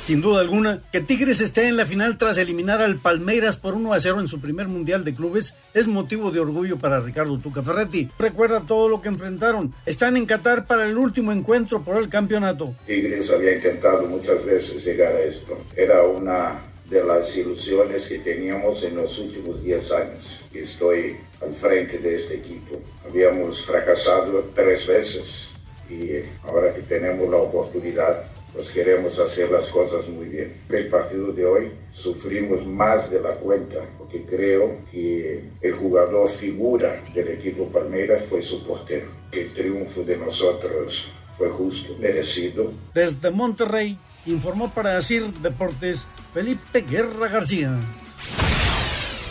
[0.00, 3.92] Sin duda alguna, que Tigres esté en la final tras eliminar al Palmeiras por 1
[3.92, 7.62] a 0 en su primer Mundial de Clubes es motivo de orgullo para Ricardo Tuca
[7.62, 8.08] Ferretti.
[8.18, 9.74] Recuerda todo lo que enfrentaron.
[9.84, 12.74] Están en Qatar para el último encuentro por el campeonato.
[12.86, 15.58] Tigres había intentado muchas veces llegar a esto.
[15.76, 20.40] Era una de las ilusiones que teníamos en los últimos 10 años.
[20.54, 22.80] Estoy al frente de este equipo.
[23.06, 25.48] Habíamos fracasado tres veces
[25.90, 30.54] y ahora que tenemos la oportunidad pues queremos hacer las cosas muy bien.
[30.68, 37.02] El partido de hoy sufrimos más de la cuenta porque creo que el jugador figura
[37.14, 39.06] del equipo Palmeiras fue su portero.
[39.32, 41.04] El triunfo de nosotros
[41.36, 42.72] fue justo, merecido.
[42.94, 47.78] Desde Monterrey informó para decir Deportes Felipe Guerra García.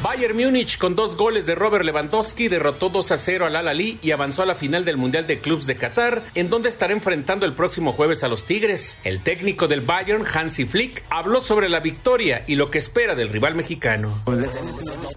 [0.02, 4.12] Bayern Múnich con dos goles de Robert Lewandowski derrotó 2 a 0 al Al-Ali y
[4.12, 7.52] avanzó a la final del Mundial de Clubs de Qatar, en donde estará enfrentando el
[7.52, 8.98] próximo jueves a los Tigres.
[9.04, 13.28] El técnico del Bayern, Hansi Flick, habló sobre la victoria y lo que espera del
[13.28, 14.18] rival mexicano.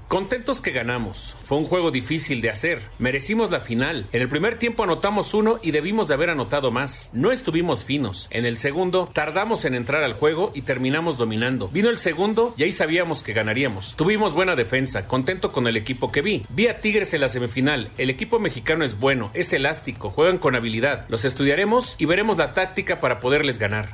[0.08, 1.36] Contentos que ganamos.
[1.44, 2.82] Fue un juego difícil de hacer.
[2.98, 4.06] Merecimos la final.
[4.12, 7.10] En el primer tiempo anotamos uno y debimos de haber anotado más.
[7.12, 8.26] No estuvimos finos.
[8.30, 11.68] En el segundo tardamos en entrar al juego y terminamos dominando.
[11.68, 13.94] Vino el segundo y ahí sabíamos que ganaríamos.
[13.94, 14.71] Tuvimos buena defensa
[15.06, 16.42] contento con el equipo que vi.
[16.48, 17.88] Vi a Tigres en la semifinal.
[17.98, 21.04] El equipo mexicano es bueno, es elástico, juegan con habilidad.
[21.08, 23.90] Los estudiaremos y veremos la táctica para poderles ganar.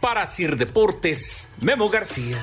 [0.00, 2.36] Para Sir Deportes, Memo García.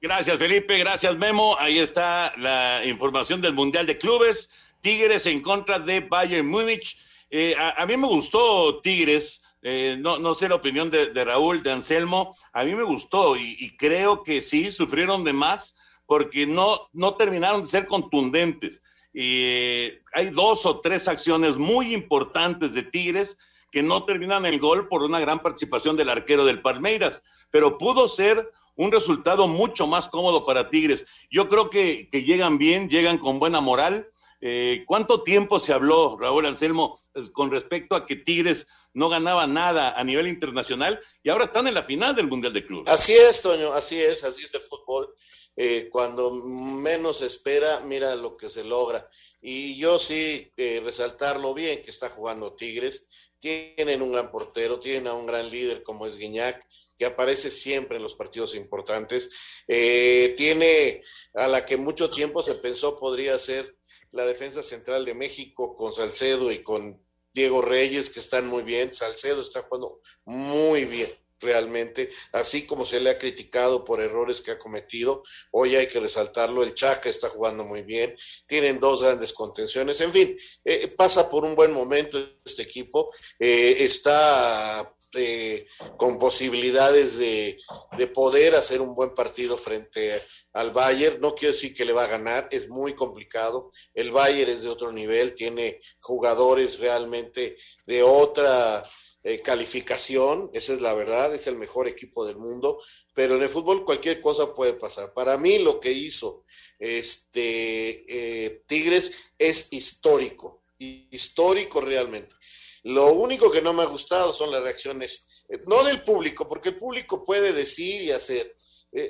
[0.00, 1.56] Gracias Felipe, gracias Memo.
[1.58, 4.48] Ahí está la información del Mundial de Clubes.
[4.80, 6.96] Tigres en contra de Bayern Múnich.
[7.30, 11.72] Eh, a, mí me gustó Tigres eh, no, no sé la opinión de, Raúl, de
[11.72, 15.76] Anselmo, a mí me gustó y, creo que sí, sufrieron de más
[16.06, 18.80] porque no, no terminaron de ser contundentes.
[19.12, 23.38] Eh, hay dos o tres acciones muy importantes de Tigres
[23.72, 28.06] que no terminan el gol por una gran participación del arquero del Palmeiras, pero pudo
[28.06, 31.04] ser un resultado mucho más cómodo para Tigres.
[31.28, 34.06] Yo creo que, llegan bien, llegan con buena moral.
[34.40, 37.00] Eh, ¿Cuánto tiempo se habló, Raúl Anselmo,
[37.32, 41.74] con respecto a que Tigres no ganaba nada a nivel internacional y ahora están en
[41.74, 42.90] la final del Mundial de Clubes.
[42.90, 45.14] Así es, Toño, así es, así es el fútbol.
[45.54, 49.06] Eh, cuando menos espera, mira lo que se logra.
[49.42, 53.08] Y yo sí eh, resaltarlo bien que está jugando Tigres.
[53.38, 57.98] Tienen un gran portero, tienen a un gran líder como es Guiñac, que aparece siempre
[57.98, 59.30] en los partidos importantes.
[59.68, 61.02] Eh, tiene
[61.34, 63.75] a la que mucho tiempo se pensó podría ser
[64.16, 67.00] la defensa central de México con Salcedo y con
[67.34, 71.10] Diego Reyes, que están muy bien, Salcedo está jugando muy bien
[71.46, 76.00] realmente, así como se le ha criticado por errores que ha cometido, hoy hay que
[76.00, 81.30] resaltarlo, el Chaca está jugando muy bien, tienen dos grandes contenciones, en fin, eh, pasa
[81.30, 87.58] por un buen momento este equipo, eh, está eh, con posibilidades de,
[87.96, 91.20] de, poder hacer un buen partido frente al Bayern.
[91.20, 93.70] No quiero decir que le va a ganar, es muy complicado.
[93.94, 97.56] El Bayern es de otro nivel, tiene jugadores realmente
[97.86, 98.84] de otra
[99.28, 102.80] eh, calificación, esa es la verdad, es el mejor equipo del mundo,
[103.12, 105.12] pero en el fútbol cualquier cosa puede pasar.
[105.14, 106.44] Para mí lo que hizo
[106.78, 112.36] este eh, Tigres es histórico, histórico realmente.
[112.84, 116.68] Lo único que no me ha gustado son las reacciones, eh, no del público, porque
[116.68, 118.56] el público puede decir y hacer,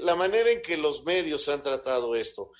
[0.01, 2.53] la manera en que los medios han tratado esto.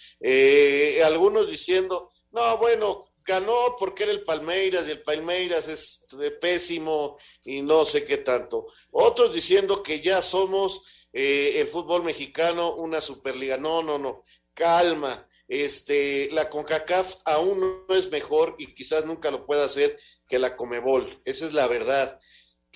[1.03, 6.07] Algunos diciendo, no, bueno, ganó porque era el Palmeiras y el Palmeiras es
[6.41, 8.67] pésimo y no sé qué tanto.
[8.91, 13.57] Otros diciendo que ya somos eh, el fútbol mexicano una superliga.
[13.57, 14.23] No, no, no,
[14.55, 15.29] calma.
[15.49, 20.57] Este, la CONCACAF aún no es mejor y quizás nunca lo pueda hacer que la
[20.57, 21.21] Comebol.
[21.25, 22.19] Esa es la verdad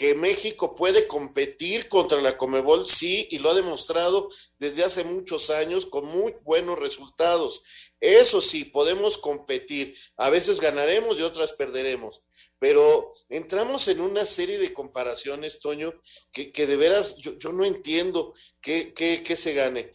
[0.00, 5.50] que México puede competir contra la Comebol, sí, y lo ha demostrado desde hace muchos
[5.50, 7.62] años con muy buenos resultados.
[8.00, 9.94] Eso sí, podemos competir.
[10.16, 12.22] A veces ganaremos y otras perderemos.
[12.58, 15.94] Pero entramos en una serie de comparaciones, Toño,
[16.32, 19.92] que, de veras yo, no entiendo qué, qué se gane.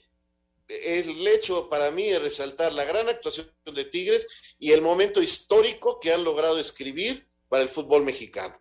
[0.67, 5.99] El hecho para mí es resaltar la gran actuación de Tigres y el momento histórico
[5.99, 8.59] que han logrado escribir para el fútbol mexicano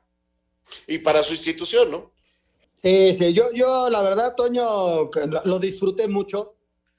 [0.87, 2.13] y para su institución, ¿no?
[2.83, 5.11] Sí, sí, yo, yo la verdad, Toño,
[5.45, 6.54] lo disfruté mucho.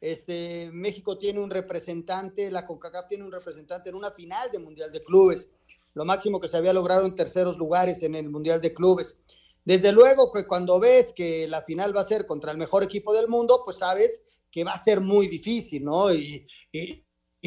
[0.05, 4.91] Este, México tiene un representante, la CONCACAF tiene un representante en una final de Mundial
[4.91, 5.47] de Clubes,
[5.95, 9.17] lo máximo que se había logrado en terceros lugares en el Mundial de Clubes.
[9.63, 13.15] Desde luego que cuando ves que la final va a ser contra el mejor equipo
[13.15, 16.13] del mundo, pues sabes que va a ser muy difícil, ¿no?
[16.13, 17.03] Y, y,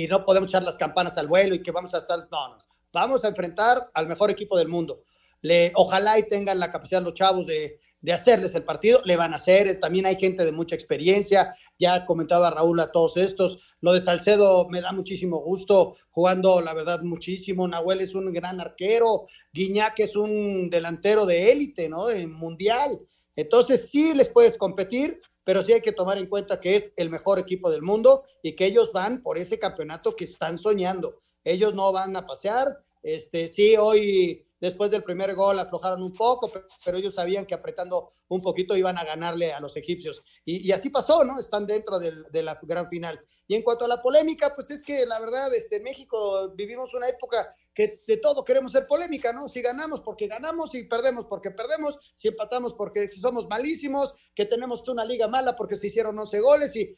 [0.08, 3.24] no podemos echar las campanas al vuelo y que vamos a estar, no, no, vamos
[3.24, 5.04] a enfrentar al mejor equipo del mundo.
[5.42, 9.32] le, ojalá y tengan la capacidad los chavos de, de hacerles el partido, le van
[9.32, 13.92] a hacer, también hay gente de mucha experiencia, ya comentaba Raúl a todos estos, lo
[13.92, 19.26] de Salcedo me da muchísimo gusto, jugando la verdad muchísimo, Nahuel es un gran arquero,
[19.52, 22.06] Guiñac es un delantero de élite, ¿no?
[22.06, 22.90] De mundial,
[23.34, 27.10] entonces sí les puedes competir, pero sí hay que tomar en cuenta que es el
[27.10, 31.74] mejor equipo del mundo y que ellos van por ese campeonato que están soñando, ellos
[31.74, 36.50] no van a pasear, este, sí, hoy Después del primer gol aflojaron un poco,
[36.84, 40.24] pero ellos sabían que apretando un poquito iban a ganarle a los egipcios.
[40.44, 41.38] Y, así pasó, ¿no?
[41.38, 43.20] Están dentro de la gran final.
[43.50, 47.08] Y en cuanto a la polémica, pues es que la verdad, este, México vivimos una
[47.08, 49.48] época que de todo queremos ser polémica, ¿no?
[49.48, 54.86] Si ganamos porque ganamos, y perdemos porque perdemos, si empatamos porque somos malísimos, que tenemos
[54.86, 56.94] una liga mala porque se hicieron 11 goles, y,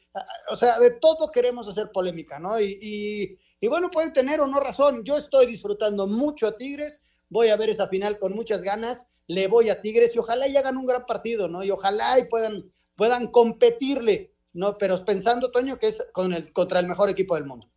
[0.49, 2.59] o sea, de todo queremos hacer polémica, ¿no?
[2.59, 5.05] Y, y, y bueno, pueden tener o no razón.
[5.05, 9.47] Yo estoy disfrutando mucho a Tigres voy a ver esa final con muchas ganas, le
[9.47, 11.63] voy a Tigres y ojalá y hagan un gran partido, ¿no?
[11.63, 14.77] Y ojalá y puedan, puedan competirle, ¿no?
[14.77, 17.67] Pero pensando, Toño, que es con el, contra el mejor equipo del mundo.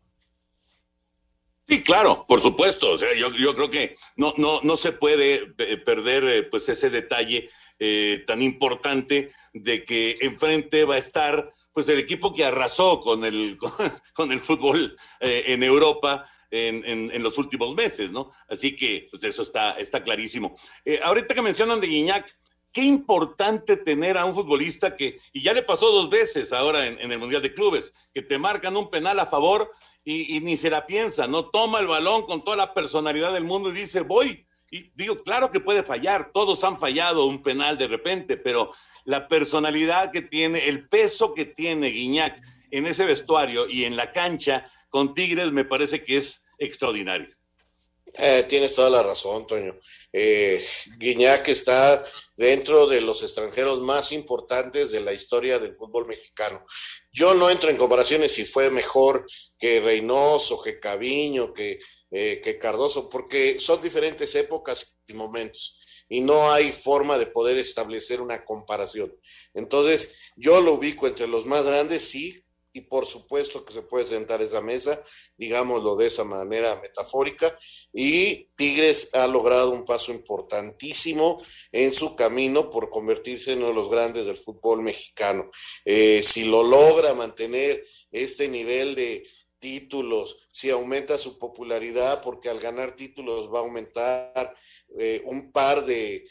[1.69, 2.91] Sí, claro, por supuesto.
[2.91, 6.69] O sea, yo, yo creo que no, no, no se puede eh, perder eh, pues
[6.69, 12.45] ese detalle eh, tan importante de que enfrente va a estar pues el equipo que
[12.45, 13.57] arrasó con el,
[14.15, 18.31] con, el fútbol en Europa en, los últimos meses, ¿no?
[18.49, 20.57] Así que pues eso está, está clarísimo.
[20.85, 22.37] Eh, ahorita que mencionan de Guiñac,
[22.73, 27.11] qué importante tener a un futbolista que, y ya le pasó dos veces ahora en,
[27.11, 29.71] el Mundial de Clubes, que te marcan un penal a favor
[30.05, 31.47] y, ni se la piensa, ¿no?
[31.47, 34.47] Toma el balón con toda la personalidad del mundo y dice, voy.
[34.71, 38.73] Y digo, claro que puede fallar, todos han fallado un penal de repente, pero
[39.05, 42.41] la personalidad que tiene, el peso que tiene Guiñac
[42.71, 47.29] en ese vestuario y en la cancha con Tigres me parece que es extraordinario.
[48.17, 49.77] Eh, tienes toda la razón, Toño.
[50.13, 50.65] Eh,
[50.99, 52.05] Guiñac está
[52.37, 56.65] dentro de los extranjeros más importantes de la historia del fútbol mexicano.
[57.13, 59.27] Yo no entro en comparaciones si fue mejor
[59.59, 66.21] que Reynoso, que Caviño, que, eh, que Cardoso, porque son diferentes épocas y momentos y
[66.21, 69.13] no hay forma de poder establecer una comparación.
[69.55, 72.44] Entonces, yo lo ubico entre los más grandes, sí,
[72.75, 75.01] y por supuesto que se puede sentar esa mesa,
[75.39, 77.57] digámoslo de esa manera metafórica,
[77.93, 83.75] y Tigres ha logrado un paso importantísimo en su camino por convertirse en uno de
[83.75, 85.49] los grandes del fútbol mexicano.
[85.85, 89.25] Eh, si lo logra mantener este nivel de
[89.61, 94.57] títulos, si aumenta su popularidad, porque al ganar títulos va a aumentar
[94.99, 96.27] eh, un par de,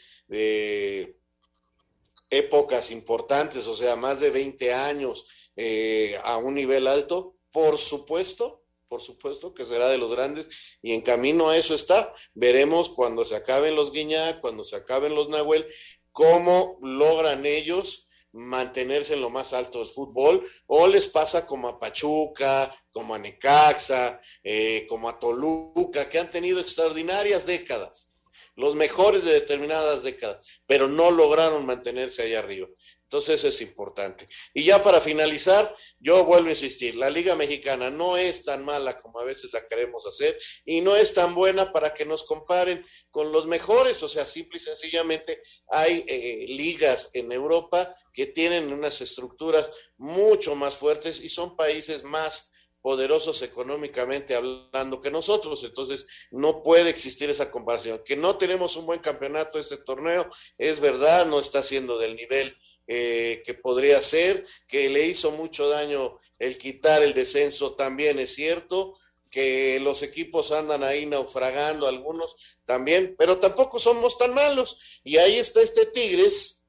[2.30, 8.64] épocas importantes, o sea, más de 20 años eh, a un nivel alto, por supuesto,
[8.88, 10.48] por supuesto que será de los grandes
[10.82, 12.14] y en camino a eso está.
[12.34, 15.66] Veremos cuando se acaben los Guiñac, cuando se acaben los Nahuel,
[16.12, 21.78] cómo logran ellos mantenerse en lo más alto del fútbol o les pasa como a
[21.78, 28.12] Pachuca, como a Necaxa, eh, como a Toluca, que han tenido extraordinarias décadas,
[28.56, 32.68] los mejores de determinadas décadas, pero no lograron mantenerse ahí arriba.
[33.14, 34.26] Entonces es importante.
[34.52, 38.96] Y ya para finalizar, yo vuelvo a insistir, la Liga Mexicana no es tan mala
[38.96, 42.84] como a veces la queremos hacer y no es tan buena para que nos comparen
[43.12, 44.02] con los mejores.
[44.02, 50.56] O sea, simple y sencillamente hay eh, ligas en Europa que tienen unas estructuras mucho
[50.56, 52.50] más fuertes y son países más
[52.82, 55.62] poderosos económicamente hablando que nosotros.
[55.62, 58.02] Entonces, no puede existir esa comparación.
[58.04, 62.58] Que no tenemos un buen campeonato este torneo, es verdad, no está siendo del nivel
[62.86, 68.34] eh, que podría ser, que le hizo mucho daño el quitar el descenso también es
[68.34, 68.98] cierto,
[69.30, 74.80] que los equipos andan ahí naufragando algunos también, pero tampoco somos tan malos.
[75.02, 76.62] Y ahí está este Tigres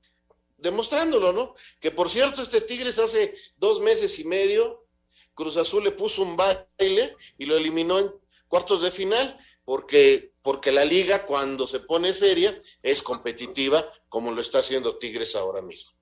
[0.58, 1.56] demostrándolo, ¿no?
[1.80, 4.88] Que por cierto, este Tigres hace dos meses y medio,
[5.34, 8.12] Cruz Azul le puso un baile y lo eliminó en
[8.48, 14.42] cuartos de final, porque, porque la liga cuando se pone seria es competitiva, como lo
[14.42, 15.95] está haciendo Tigres ahora mismo.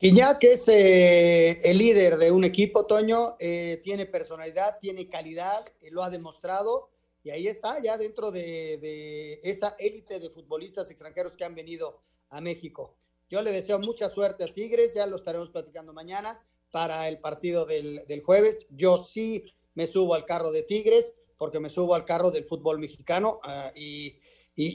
[0.00, 5.90] Guiñac es eh, el líder de un equipo, Toño, eh, tiene personalidad, tiene calidad, eh,
[5.90, 6.90] lo ha demostrado
[7.24, 12.40] y ahí está, ya dentro de, esa élite de futbolistas extranjeros que han venido a
[12.40, 12.94] México.
[13.28, 16.40] Yo le deseo mucha suerte a Tigres, ya lo estaremos platicando mañana
[16.70, 18.68] para el partido del, jueves.
[18.70, 22.78] Yo sí me subo al carro de Tigres porque me subo al carro del fútbol
[22.78, 24.20] mexicano ah, y,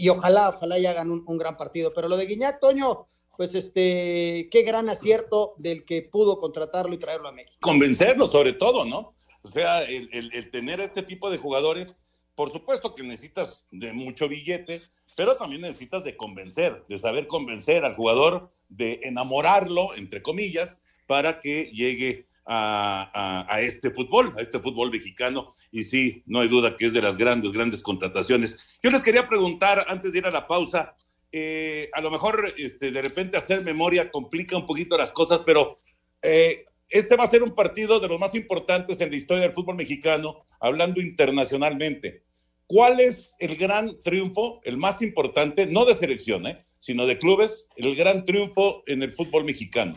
[0.10, 1.94] ojalá, ojalá y hagan un, un gran partido.
[1.94, 3.08] Pero lo de Guiñac, Toño,
[3.38, 7.58] pues este, qué gran acierto del que pudo contratarlo y traerlo a México.
[7.62, 9.14] Convencerlo sobre todo, ¿no?
[9.42, 11.98] O sea, el, tener este tipo de jugadores
[12.36, 14.82] por supuesto que necesitas de mucho billete,
[15.16, 21.40] pero también necesitas de convencer, de saber convencer al jugador, de enamorarlo, entre comillas, para
[21.40, 25.54] que llegue a, este fútbol, a este fútbol mexicano.
[25.72, 28.58] Y sí, no hay duda que es de las grandes, grandes contrataciones.
[28.82, 30.96] Yo les quería preguntar, antes de ir a la pausa,
[31.36, 35.80] eh, a lo mejor este, de repente hacer memoria complica un poquito las cosas, pero
[36.22, 39.52] eh, este va a ser un partido de los más importantes en la historia del
[39.52, 42.22] fútbol mexicano, hablando internacionalmente.
[42.68, 47.68] ¿Cuál es el gran triunfo, el más importante, no de selección, eh, sino de clubes,
[47.78, 49.96] el gran triunfo en el fútbol mexicano,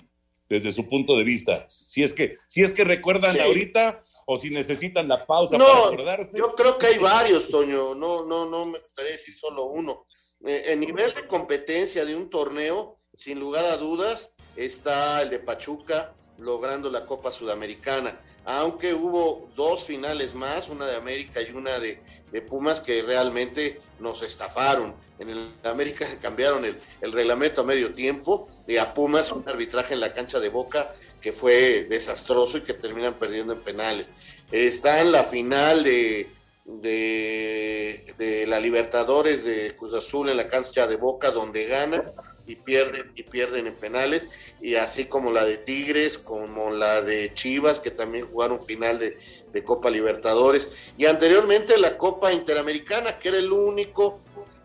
[0.49, 1.69] desde su punto de vista?
[1.69, 6.39] Si es que, si es que recuerdan ahorita o si necesitan la pausa para acordarse.
[6.39, 7.95] Yo creo que hay varios, Toño.
[7.95, 10.07] No, no, no me gustaría decir solo uno.
[10.45, 15.39] Eh, en nivel de competencia de un torneo, sin lugar a dudas, está el de
[15.39, 21.79] Pachuca, logrando la Copa Sudamericana, aunque hubo dos finales más, una de América y una
[21.79, 22.01] de,
[22.43, 24.95] Pumas, que realmente nos estafaron.
[25.19, 30.01] En el América cambiaron el, reglamento a medio tiempo y a Pumas un arbitraje en
[30.01, 34.09] la cancha de Boca que fue desastroso y que terminan perdiendo en penales.
[34.53, 36.29] Está en la final de,
[36.67, 42.13] de, de la Libertadores de Cruz Azul en la cancha de Boca donde gana
[42.47, 44.29] y pierden y pierden en penales
[44.61, 49.17] y así como la de Tigres como la de Chivas que también jugaron final de,
[49.65, 50.71] Copa Libertadores.
[50.99, 54.21] Y anteriormente la Copa Interamericana que era el único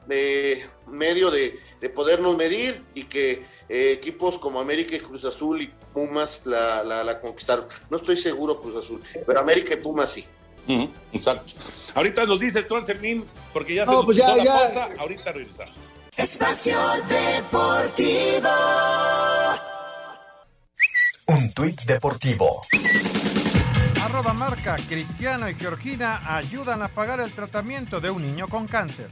[0.10, 1.60] eh, medio de,
[1.96, 7.20] podernos medir y que eh, equipos como América y Cruz Azul y Pumas la, la,
[7.20, 7.66] conquistaron.
[7.90, 10.26] No estoy seguro Cruz Azul pero América y Pumas sí
[11.12, 11.54] exacto
[11.96, 15.92] ahorita nos dices tú Anselmín porque ya se nos pues ya, la Cosa, ahorita regresamos
[16.18, 18.50] Espacio Deportivo.
[21.28, 22.62] Un tuit deportivo.
[24.04, 29.08] Arroba marca, Cristiano y Georgina ayudan a pagar el tratamiento de un niño con cáncer.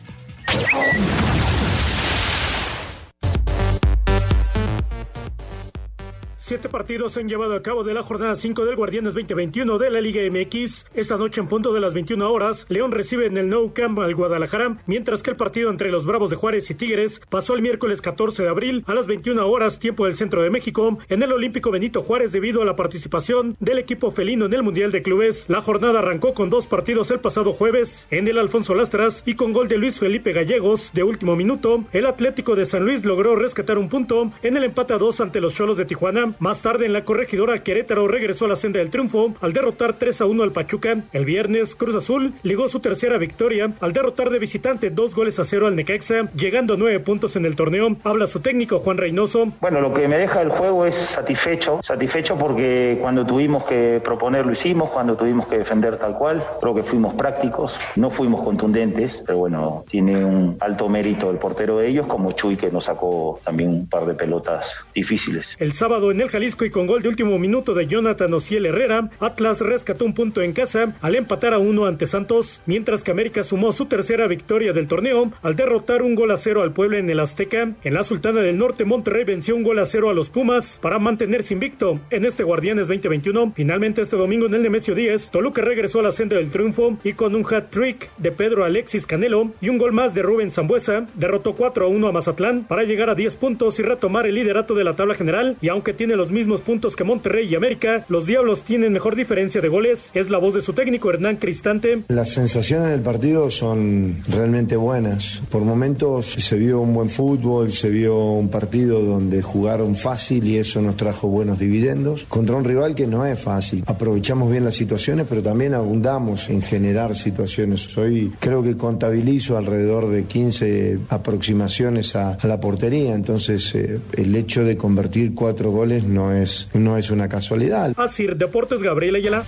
[6.50, 9.92] Siete partidos se han llevado a cabo de la jornada 5 del Guardianes 2021 de
[9.92, 10.88] la Liga MX.
[10.96, 14.16] Esta noche en punto de las 21 horas, León recibe en el Nou Camp al
[14.16, 18.02] Guadalajara, mientras que el partido entre los Bravos de Juárez y Tigres pasó el miércoles
[18.02, 21.70] 14 de abril a las 21 horas, tiempo del centro de México, en el Olímpico
[21.70, 25.46] Benito Juárez debido a la participación del equipo felino en el Mundial de Clubes.
[25.50, 29.54] La jornada arrancó con dos partidos el pasado jueves en el Alfonso Lastras y con
[29.54, 31.84] gol de Luis Felipe Gallegos de último minuto.
[31.92, 35.42] El Atlético de San Luis logró rescatar un punto en el empate a dos ante
[35.42, 36.34] los Cholos de Tijuana.
[36.40, 40.22] Más tarde en la corregidora Querétaro regresó a la senda del triunfo al derrotar 3
[40.22, 41.04] a 1 al Pachuca.
[41.12, 45.44] El viernes Cruz Azul ligó su tercera victoria al derrotar de visitante dos goles a
[45.44, 47.98] cero al Necaxa, llegando a nueve puntos en el torneo.
[48.06, 49.52] Habla su técnico Juan Reynoso.
[49.60, 54.46] Bueno, lo que me deja el juego es satisfecho, satisfecho porque cuando tuvimos que proponer
[54.46, 59.22] lo hicimos, cuando tuvimos que defender tal cual, creo que fuimos prácticos, no fuimos contundentes,
[59.26, 63.42] pero bueno, tiene un alto mérito el portero de ellos como Chuy que nos sacó
[63.44, 65.58] también un par de pelotas difíciles.
[65.60, 69.10] El sábado en el Jalisco y con gol de último minuto de Jonathan Ociel Herrera,
[69.20, 73.44] Atlas rescató un punto en casa al empatar a uno ante Santos, mientras que América
[73.44, 77.10] sumó su tercera victoria del torneo al derrotar un gol a cero al Puebla en
[77.10, 77.74] el Azteca.
[77.84, 81.00] En la Sultana del Norte, Monterrey venció un gol a cero a los Pumas para
[81.00, 83.54] mantenerse invicto en este Guardianes 2021.
[83.56, 87.14] Finalmente este domingo en el Nemesio 10, Toluca regresó a la senda del triunfo y
[87.14, 91.08] con un hat trick de Pedro Alexis Canelo y un gol más de Rubén Zambuesa,
[91.16, 94.76] derrotó 4 a 1 a Mazatlán para llegar a 10 puntos y retomar el liderato
[94.76, 98.26] de la tabla general y aunque tiene los mismos puntos que Monterrey y América, los
[98.26, 100.12] Diablos tienen mejor diferencia de goles.
[100.14, 102.04] Es la voz de su técnico Hernán Cristante.
[102.10, 105.42] Las sensaciones del partido son realmente buenas.
[105.50, 110.58] Por momentos se vio un buen fútbol, se vio un partido donde jugaron fácil y
[110.58, 113.86] eso nos trajo buenos dividendos contra un rival que no es fácil.
[113.86, 117.98] Aprovechamos bien las situaciones, pero también abundamos en generar situaciones.
[117.98, 124.66] Hoy creo que contabilizo alrededor de 15 aproximaciones a, la portería, entonces eh, el hecho
[124.66, 127.94] de convertir cuatro goles no es no es una casualidad.
[127.98, 129.44] Así, Deportes Gabriel Ayala.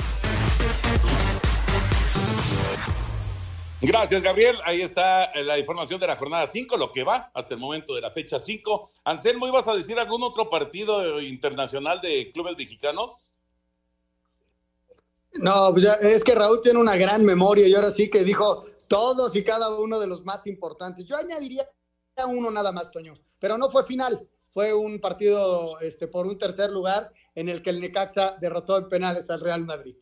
[3.83, 4.55] Gracias, Gabriel.
[4.63, 8.01] Ahí está la información de la jornada 5, lo que va hasta el momento de
[8.01, 8.91] la fecha 5.
[9.05, 13.31] Anselmo, ¿ibas a decir algún otro partido internacional de clubes mexicanos?
[15.33, 19.35] No, pues es que Raúl tiene una gran memoria y ahora sí que dijo todos
[19.35, 21.05] y cada uno de los más importantes.
[21.05, 21.65] Yo añadiría
[22.27, 26.69] uno nada más, Toño, pero no fue final fue un partido este, por un tercer
[26.69, 29.95] lugar en el que el Necaxa derrotó en penales al Real Madrid.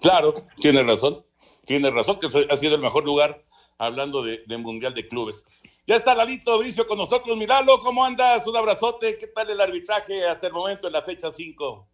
[0.00, 1.24] Claro, tiene razón,
[1.66, 3.44] tiene razón que ha sido el mejor lugar
[3.78, 5.44] hablando de, Mundial de Clubes.
[5.86, 7.36] Ya está Lalito Bricio con nosotros.
[7.36, 8.46] Miralo, ¿cómo andas?
[8.46, 9.18] Un abrazote.
[9.18, 11.88] ¿Qué tal el arbitraje hasta el momento en la fecha 5?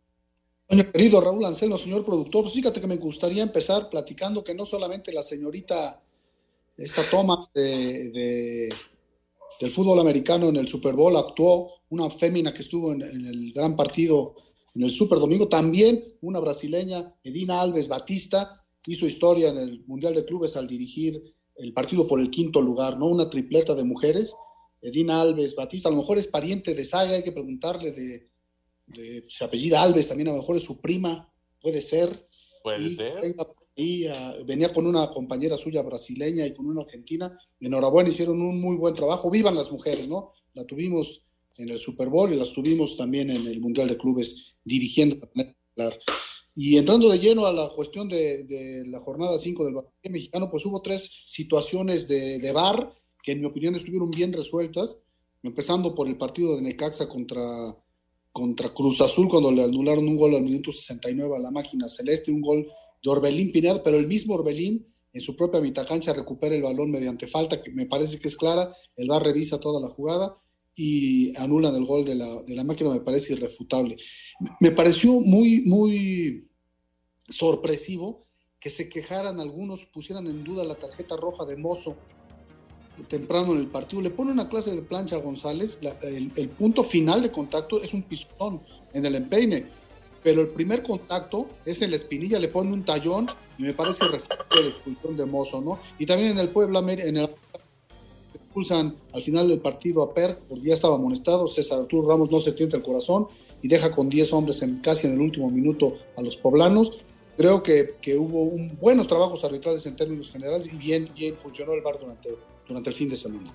[0.92, 5.22] querido Raúl Anselmo, señor productor, fíjate que me gustaría empezar platicando que no solamente la
[5.22, 6.02] señorita
[6.76, 8.68] esta toma de,
[9.60, 13.76] del fútbol americano en el Super Bowl, actuó una fémina que estuvo en, el gran
[13.76, 14.36] partido
[14.74, 20.14] en el Super Domingo, también una brasileña, Edina Alves Batista, hizo historia en el Mundial
[20.14, 21.22] de Clubes al dirigir
[21.56, 23.06] el partido por el quinto lugar, ¿no?
[23.06, 24.32] Una tripleta de mujeres,
[24.80, 28.30] Edina Alves Batista, a lo mejor es pariente de Saga, hay que preguntarle de,
[28.86, 32.28] de su apellida Alves, también a lo mejor es su prima, puede ser.
[32.62, 33.34] Puede ser.
[33.78, 37.38] Y ah, venía con una compañera suya brasileña y con una argentina.
[37.60, 39.30] Enhorabuena, hicieron un muy buen trabajo.
[39.30, 40.32] Vivan las mujeres, ¿no?
[40.54, 41.27] La tuvimos
[41.58, 45.18] en el Super Bowl y las tuvimos también en el Mundial de Clubes dirigiendo.
[46.54, 50.64] Y entrando de lleno a la cuestión de, la jornada 5 del Balompié mexicano, pues
[50.66, 52.92] hubo tres situaciones de, de VAR
[53.22, 55.04] que en mi opinión estuvieron bien resueltas,
[55.42, 57.76] empezando por el partido de Necaxa contra,
[58.32, 62.30] contra Cruz Azul, cuando le anularon un gol al minuto 69 a la máquina celeste,
[62.30, 62.66] un gol
[63.02, 66.90] de Orbelín Pineda, pero el mismo Orbelín en su propia mitad cancha recupera el balón
[66.90, 70.36] mediante falta, que me parece que es clara, el VAR revisa toda la jugada
[70.78, 73.96] y anulan el gol de la, de la máquina, me parece irrefutable.
[74.60, 76.48] Me pareció muy, muy
[77.28, 78.26] sorpresivo
[78.60, 81.96] que se quejaran algunos, pusieran en duda la tarjeta roja de Mozo
[83.08, 84.02] temprano en el partido.
[84.02, 87.92] Le pone una clase de plancha a González, el, el, punto final de contacto es
[87.92, 88.62] un pistón
[88.92, 89.66] en el empeine
[90.22, 94.06] pero el primer contacto es en la espinilla, le pone un tallón y me parece
[94.06, 95.80] refugio de expulsión de Mozo, ¿no?
[95.98, 97.30] Y también en el Puebla, en el
[98.48, 102.40] expulsan al final del partido a Per, porque ya estaba amonestado, César Arturo Ramos no
[102.40, 103.28] se tienta el corazón
[103.62, 107.00] y deja con 10 hombres en, casi en el último minuto a los poblanos.
[107.36, 111.72] Creo que, que hubo un, buenos trabajos arbitrales en términos generales y bien, bien funcionó
[111.74, 112.30] el VAR durante,
[112.66, 113.52] durante el fin de semana.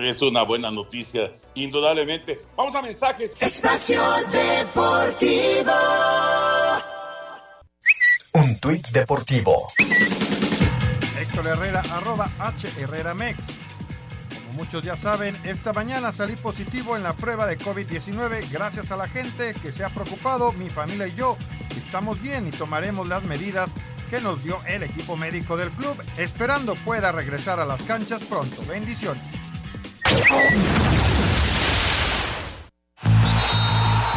[0.00, 2.38] Es una buena noticia, indudablemente.
[2.56, 3.34] Vamos a mensajes.
[3.38, 4.00] Espacio
[4.32, 5.72] Deportivo.
[8.34, 9.66] Un tuit deportivo.
[11.20, 13.61] Héctor Herrera, arroba H Herrera Mex.
[14.52, 18.98] Como muchos ya saben, esta mañana salí positivo en la prueba de COVID-19 gracias a
[18.98, 21.38] la gente que se ha preocupado, mi familia y yo.
[21.74, 23.70] Estamos bien y tomaremos las medidas
[24.10, 28.62] que nos dio el equipo médico del club, esperando pueda regresar a las canchas pronto.
[28.68, 29.22] Bendiciones.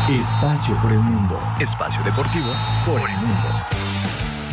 [0.09, 1.41] Espacio por el mundo.
[1.61, 2.51] Espacio deportivo
[2.85, 3.74] por el mundo.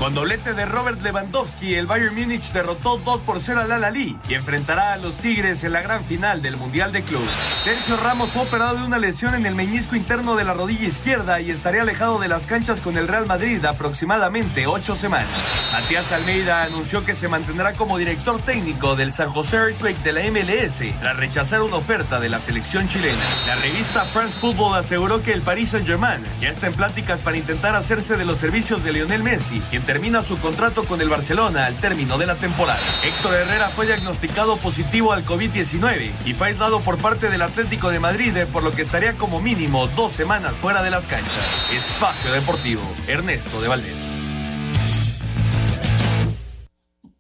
[0.03, 4.35] Con doblete de Robert Lewandowski, el Bayern Múnich derrotó 2 por 0 al Al-Ali y
[4.35, 7.23] enfrentará a los Tigres en la gran final del Mundial de Club.
[7.63, 11.41] Sergio Ramos fue operado de una lesión en el meñisco interno de la rodilla izquierda
[11.41, 15.29] y estaría alejado de las canchas con el Real Madrid aproximadamente 8 semanas.
[15.71, 20.23] Matías Almeida anunció que se mantendrá como director técnico del San José Earthquake de la
[20.33, 23.23] MLS tras rechazar una oferta de la selección chilena.
[23.47, 27.77] La revista France Football aseguró que el Paris Saint-Germain ya está en pláticas para intentar
[27.77, 31.79] hacerse de los servicios de Lionel Messi, quien termina su contrato con el Barcelona al
[31.79, 32.81] término de la temporada.
[33.05, 38.01] Héctor Herrera fue diagnosticado positivo al COVID-19 y fue aislado por parte del Atlético de
[38.01, 41.45] Madrid, por lo que estaría como mínimo dos semanas fuera de las canchas.
[41.71, 44.09] Espacio Deportivo, Ernesto de Valdés.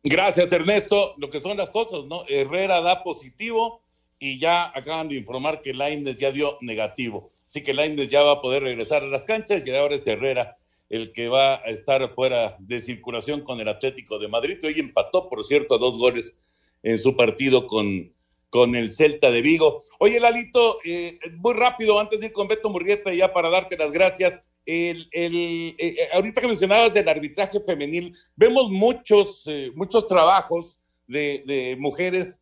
[0.02, 1.14] Gracias, Ernesto.
[1.18, 2.24] Lo que son las cosas, ¿no?
[2.26, 3.82] Herrera da positivo
[4.18, 7.32] y ya acaban de informar que Lainez ya dio negativo.
[7.44, 10.56] Así que Lainez ya va a poder regresar a las canchas y ahora es Herrera
[10.93, 14.59] el que va a estar fuera de circulación con el Atlético de Madrid.
[14.62, 16.38] Hoy empató, por cierto, a dos goles
[16.82, 18.12] en su partido con,
[18.51, 19.82] con el Celta de Vigo.
[19.99, 23.90] Oye, Lalito, eh, muy rápido, antes de ir con Beto Murrieta, ya para darte las
[23.90, 24.38] gracias.
[24.66, 30.78] El, el, eh, ahorita que mencionabas del arbitraje femenil, vemos muchos, eh, muchos trabajos
[31.09, 32.38] de, de mujeres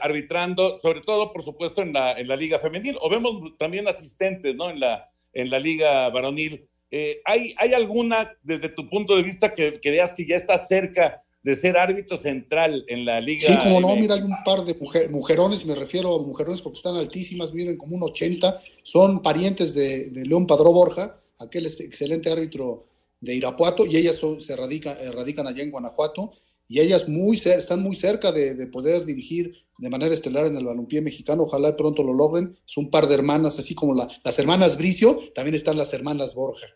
[0.00, 4.56] arbitrando, sobre todo, por supuesto, en la, en la liga femenil, o vemos también asistentes,
[4.56, 4.70] ¿no?
[4.70, 6.66] En la, en la liga varonil.
[6.96, 10.56] Eh, ¿hay, ¿Hay alguna, desde tu punto de vista, que, que, veas que ya está
[10.64, 13.48] cerca de ser árbitro central en la liga?
[13.48, 14.76] Sí, como no, mira, hay un par de
[15.10, 20.10] mujerones, me refiero a mujerones porque están altísimas, viven como un 80, son parientes de,
[20.10, 22.86] de León Padró Borja, aquel excelente árbitro
[23.20, 26.30] de Irapuato, y ellas son, se radican, radican allá en Guanajuato,
[26.68, 30.64] y ellas muy están muy cerca de, de, poder dirigir de manera estelar en el
[30.64, 31.44] balompié mexicano.
[31.44, 32.58] Ojalá pronto lo logren.
[32.66, 36.34] Es un par de hermanas, así como la, las hermanas Bricio, también están las hermanas
[36.34, 36.66] Borja.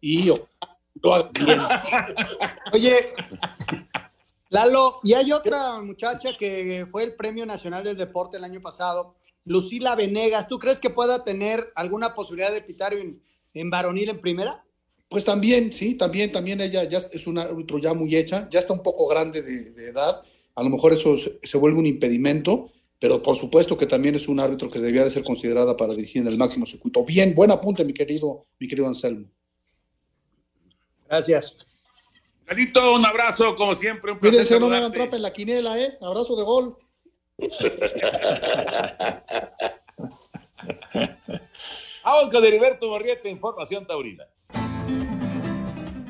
[0.00, 0.30] Y
[2.72, 3.14] Oye,
[4.50, 9.14] Lalo, y hay otra muchacha que fue el Premio Nacional del Deporte el año pasado,
[9.44, 10.48] Lucila Venegas.
[10.48, 13.22] ¿Tú crees que pueda tener alguna posibilidad de pitar en,
[13.54, 14.64] en varonil en primera?
[15.08, 18.72] Pues también, sí, también, también ella ya es una árbitro ya muy hecha, ya está
[18.72, 20.22] un poco grande de, de edad
[20.58, 24.40] a lo mejor eso se, vuelve un impedimento, pero por supuesto que también es un
[24.40, 27.04] árbitro que debía de ser considerada para dirigir en el máximo circuito.
[27.04, 29.28] Bien, buen apunte, mi querido, mi querido Anselmo.
[31.06, 31.58] Gracias.
[32.44, 34.10] Carlito, un abrazo, como siempre.
[34.10, 34.98] Un placer Cuídense, no me hagan saludarte.
[34.98, 35.96] trampa en la quiniela, ¿eh?
[36.00, 36.76] Abrazo de gol.
[42.02, 44.24] Vamos con Heriberto Morrieta, información taurina.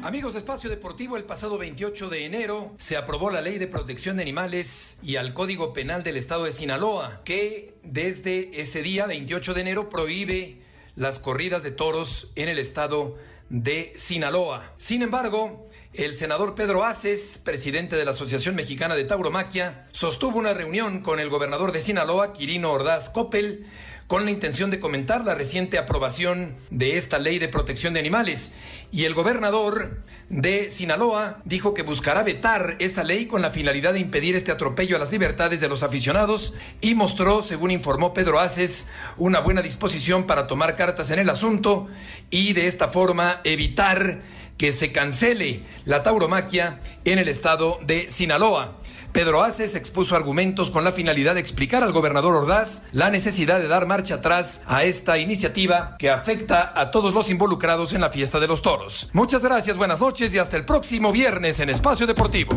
[0.03, 4.16] Amigos de Espacio Deportivo, el pasado 28 de enero se aprobó la Ley de Protección
[4.16, 9.55] de Animales y al Código Penal del Estado de Sinaloa, que desde ese día, 28
[9.55, 10.62] de enero, prohíbe
[10.94, 13.16] las corridas de toros en el estado
[13.49, 14.72] de Sinaloa.
[14.78, 20.55] Sin embargo, el senador Pedro Aces, presidente de la Asociación Mexicana de Tauromaquia, sostuvo una
[20.55, 23.66] reunión con el gobernador de Sinaloa, Quirino Ordaz Coppel,
[24.09, 28.52] con la intención de comentar la reciente aprobación de esta ley de protección de animales.
[28.90, 34.00] Y el gobernador de Sinaloa dijo que buscará vetar esa ley con la finalidad de
[34.00, 38.88] impedir este atropello a las libertades de los aficionados y mostró, según informó Pedro Aces,
[39.18, 41.86] una buena disposición para tomar cartas en el asunto
[42.30, 44.22] y de esta forma evitar
[44.56, 48.78] que se cancele la tauromaquia en el estado de Sinaloa.
[49.12, 53.66] Pedro Aces expuso argumentos con la finalidad de explicar al gobernador Ordaz la necesidad de
[53.66, 58.38] dar marcha atrás a esta iniciativa que afecta a todos los involucrados en la fiesta
[58.38, 59.09] de los toros.
[59.12, 62.52] Muchas gracias, buenas noches y hasta el próximo viernes en Espacio Deportivo.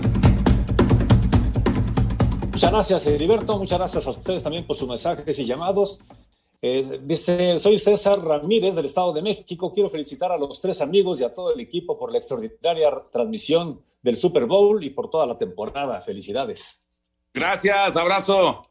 [2.51, 3.57] Muchas gracias, Heriberto.
[3.57, 5.99] Muchas gracias a ustedes también por sus mensajes y llamados.
[6.61, 9.73] Eh, dice, soy César Ramírez del Estado de México.
[9.73, 13.81] Quiero felicitar a los tres amigos y a todo el equipo por la extraordinaria transmisión
[14.01, 16.01] del Super Bowl y por toda la temporada.
[16.01, 16.85] Felicidades.
[17.33, 18.61] Gracias, abrazo.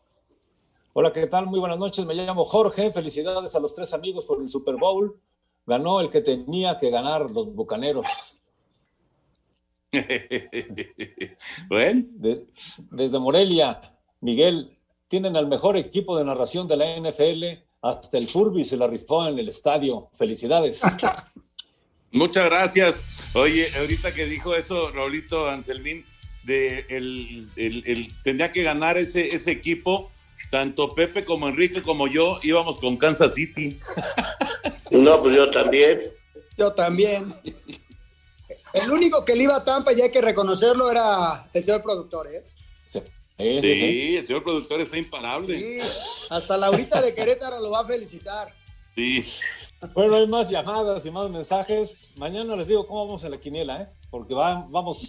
[0.92, 1.46] Hola, ¿qué tal?
[1.46, 2.04] Muy buenas noches.
[2.04, 2.92] Me llamo Jorge.
[2.92, 5.20] Felicidades a los tres amigos por el Super Bowl.
[5.66, 8.06] Ganó el que tenía que ganar los Bucaneros.
[11.68, 12.04] bueno.
[12.10, 12.46] De-
[12.90, 14.78] desde Morelia, Miguel,
[15.08, 17.44] tienen al mejor equipo de narración de la NFL.
[17.82, 20.10] Hasta el Furby se la rifó en el estadio.
[20.14, 20.82] Felicidades.
[22.12, 23.00] Muchas gracias.
[23.34, 26.04] Oye, ahorita que dijo eso, Raulito Anselmín,
[26.42, 30.11] de el, el- el- tendría que ganar ese, ese equipo.
[30.50, 33.78] Tanto Pepe como Enrique como yo íbamos con Kansas City.
[34.90, 36.02] No, pues yo también.
[36.58, 37.32] Yo también.
[38.74, 42.26] El único que le iba a Tampa, y hay que reconocerlo, era el señor productor,
[42.34, 42.42] ¿eh?
[42.82, 43.00] Sí,
[43.38, 45.58] Sí, el señor productor está imparable.
[45.61, 45.88] Sí,
[46.28, 48.52] hasta Laurita de Querétaro lo va a felicitar.
[49.01, 49.24] Sí.
[49.94, 52.12] Bueno, hay más llamadas y más mensajes.
[52.16, 53.88] Mañana les digo cómo vamos en la quiniela, ¿eh?
[54.11, 55.07] Porque va- vamos,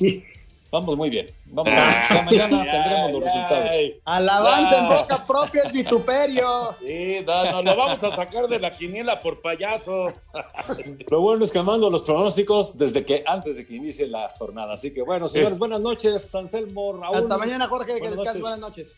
[0.71, 1.27] vamos muy bien.
[1.47, 3.69] Vamos, ya mañana tendremos los resultados.
[4.05, 5.01] Alabanza en Ah.
[5.01, 6.73] boca propia es vituperio.
[6.79, 10.13] Sí, no, no, lo vamos a sacar de la quiniela por payaso.
[11.09, 14.75] Lo bueno es que mando los pronósticos desde que antes de que inicie la jornada.
[14.75, 17.17] Así que bueno, señores, buenas noches, Anselmo, Raúl.
[17.17, 18.39] Hasta mañana, Jorge, que descanses.
[18.39, 18.95] Buenas noches.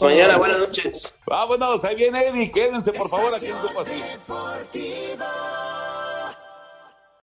[0.00, 1.18] Mañana, buenas noches.
[1.26, 4.02] Vámonos, ahí viene Eddie, quédense por favor aquí en Grupo Así.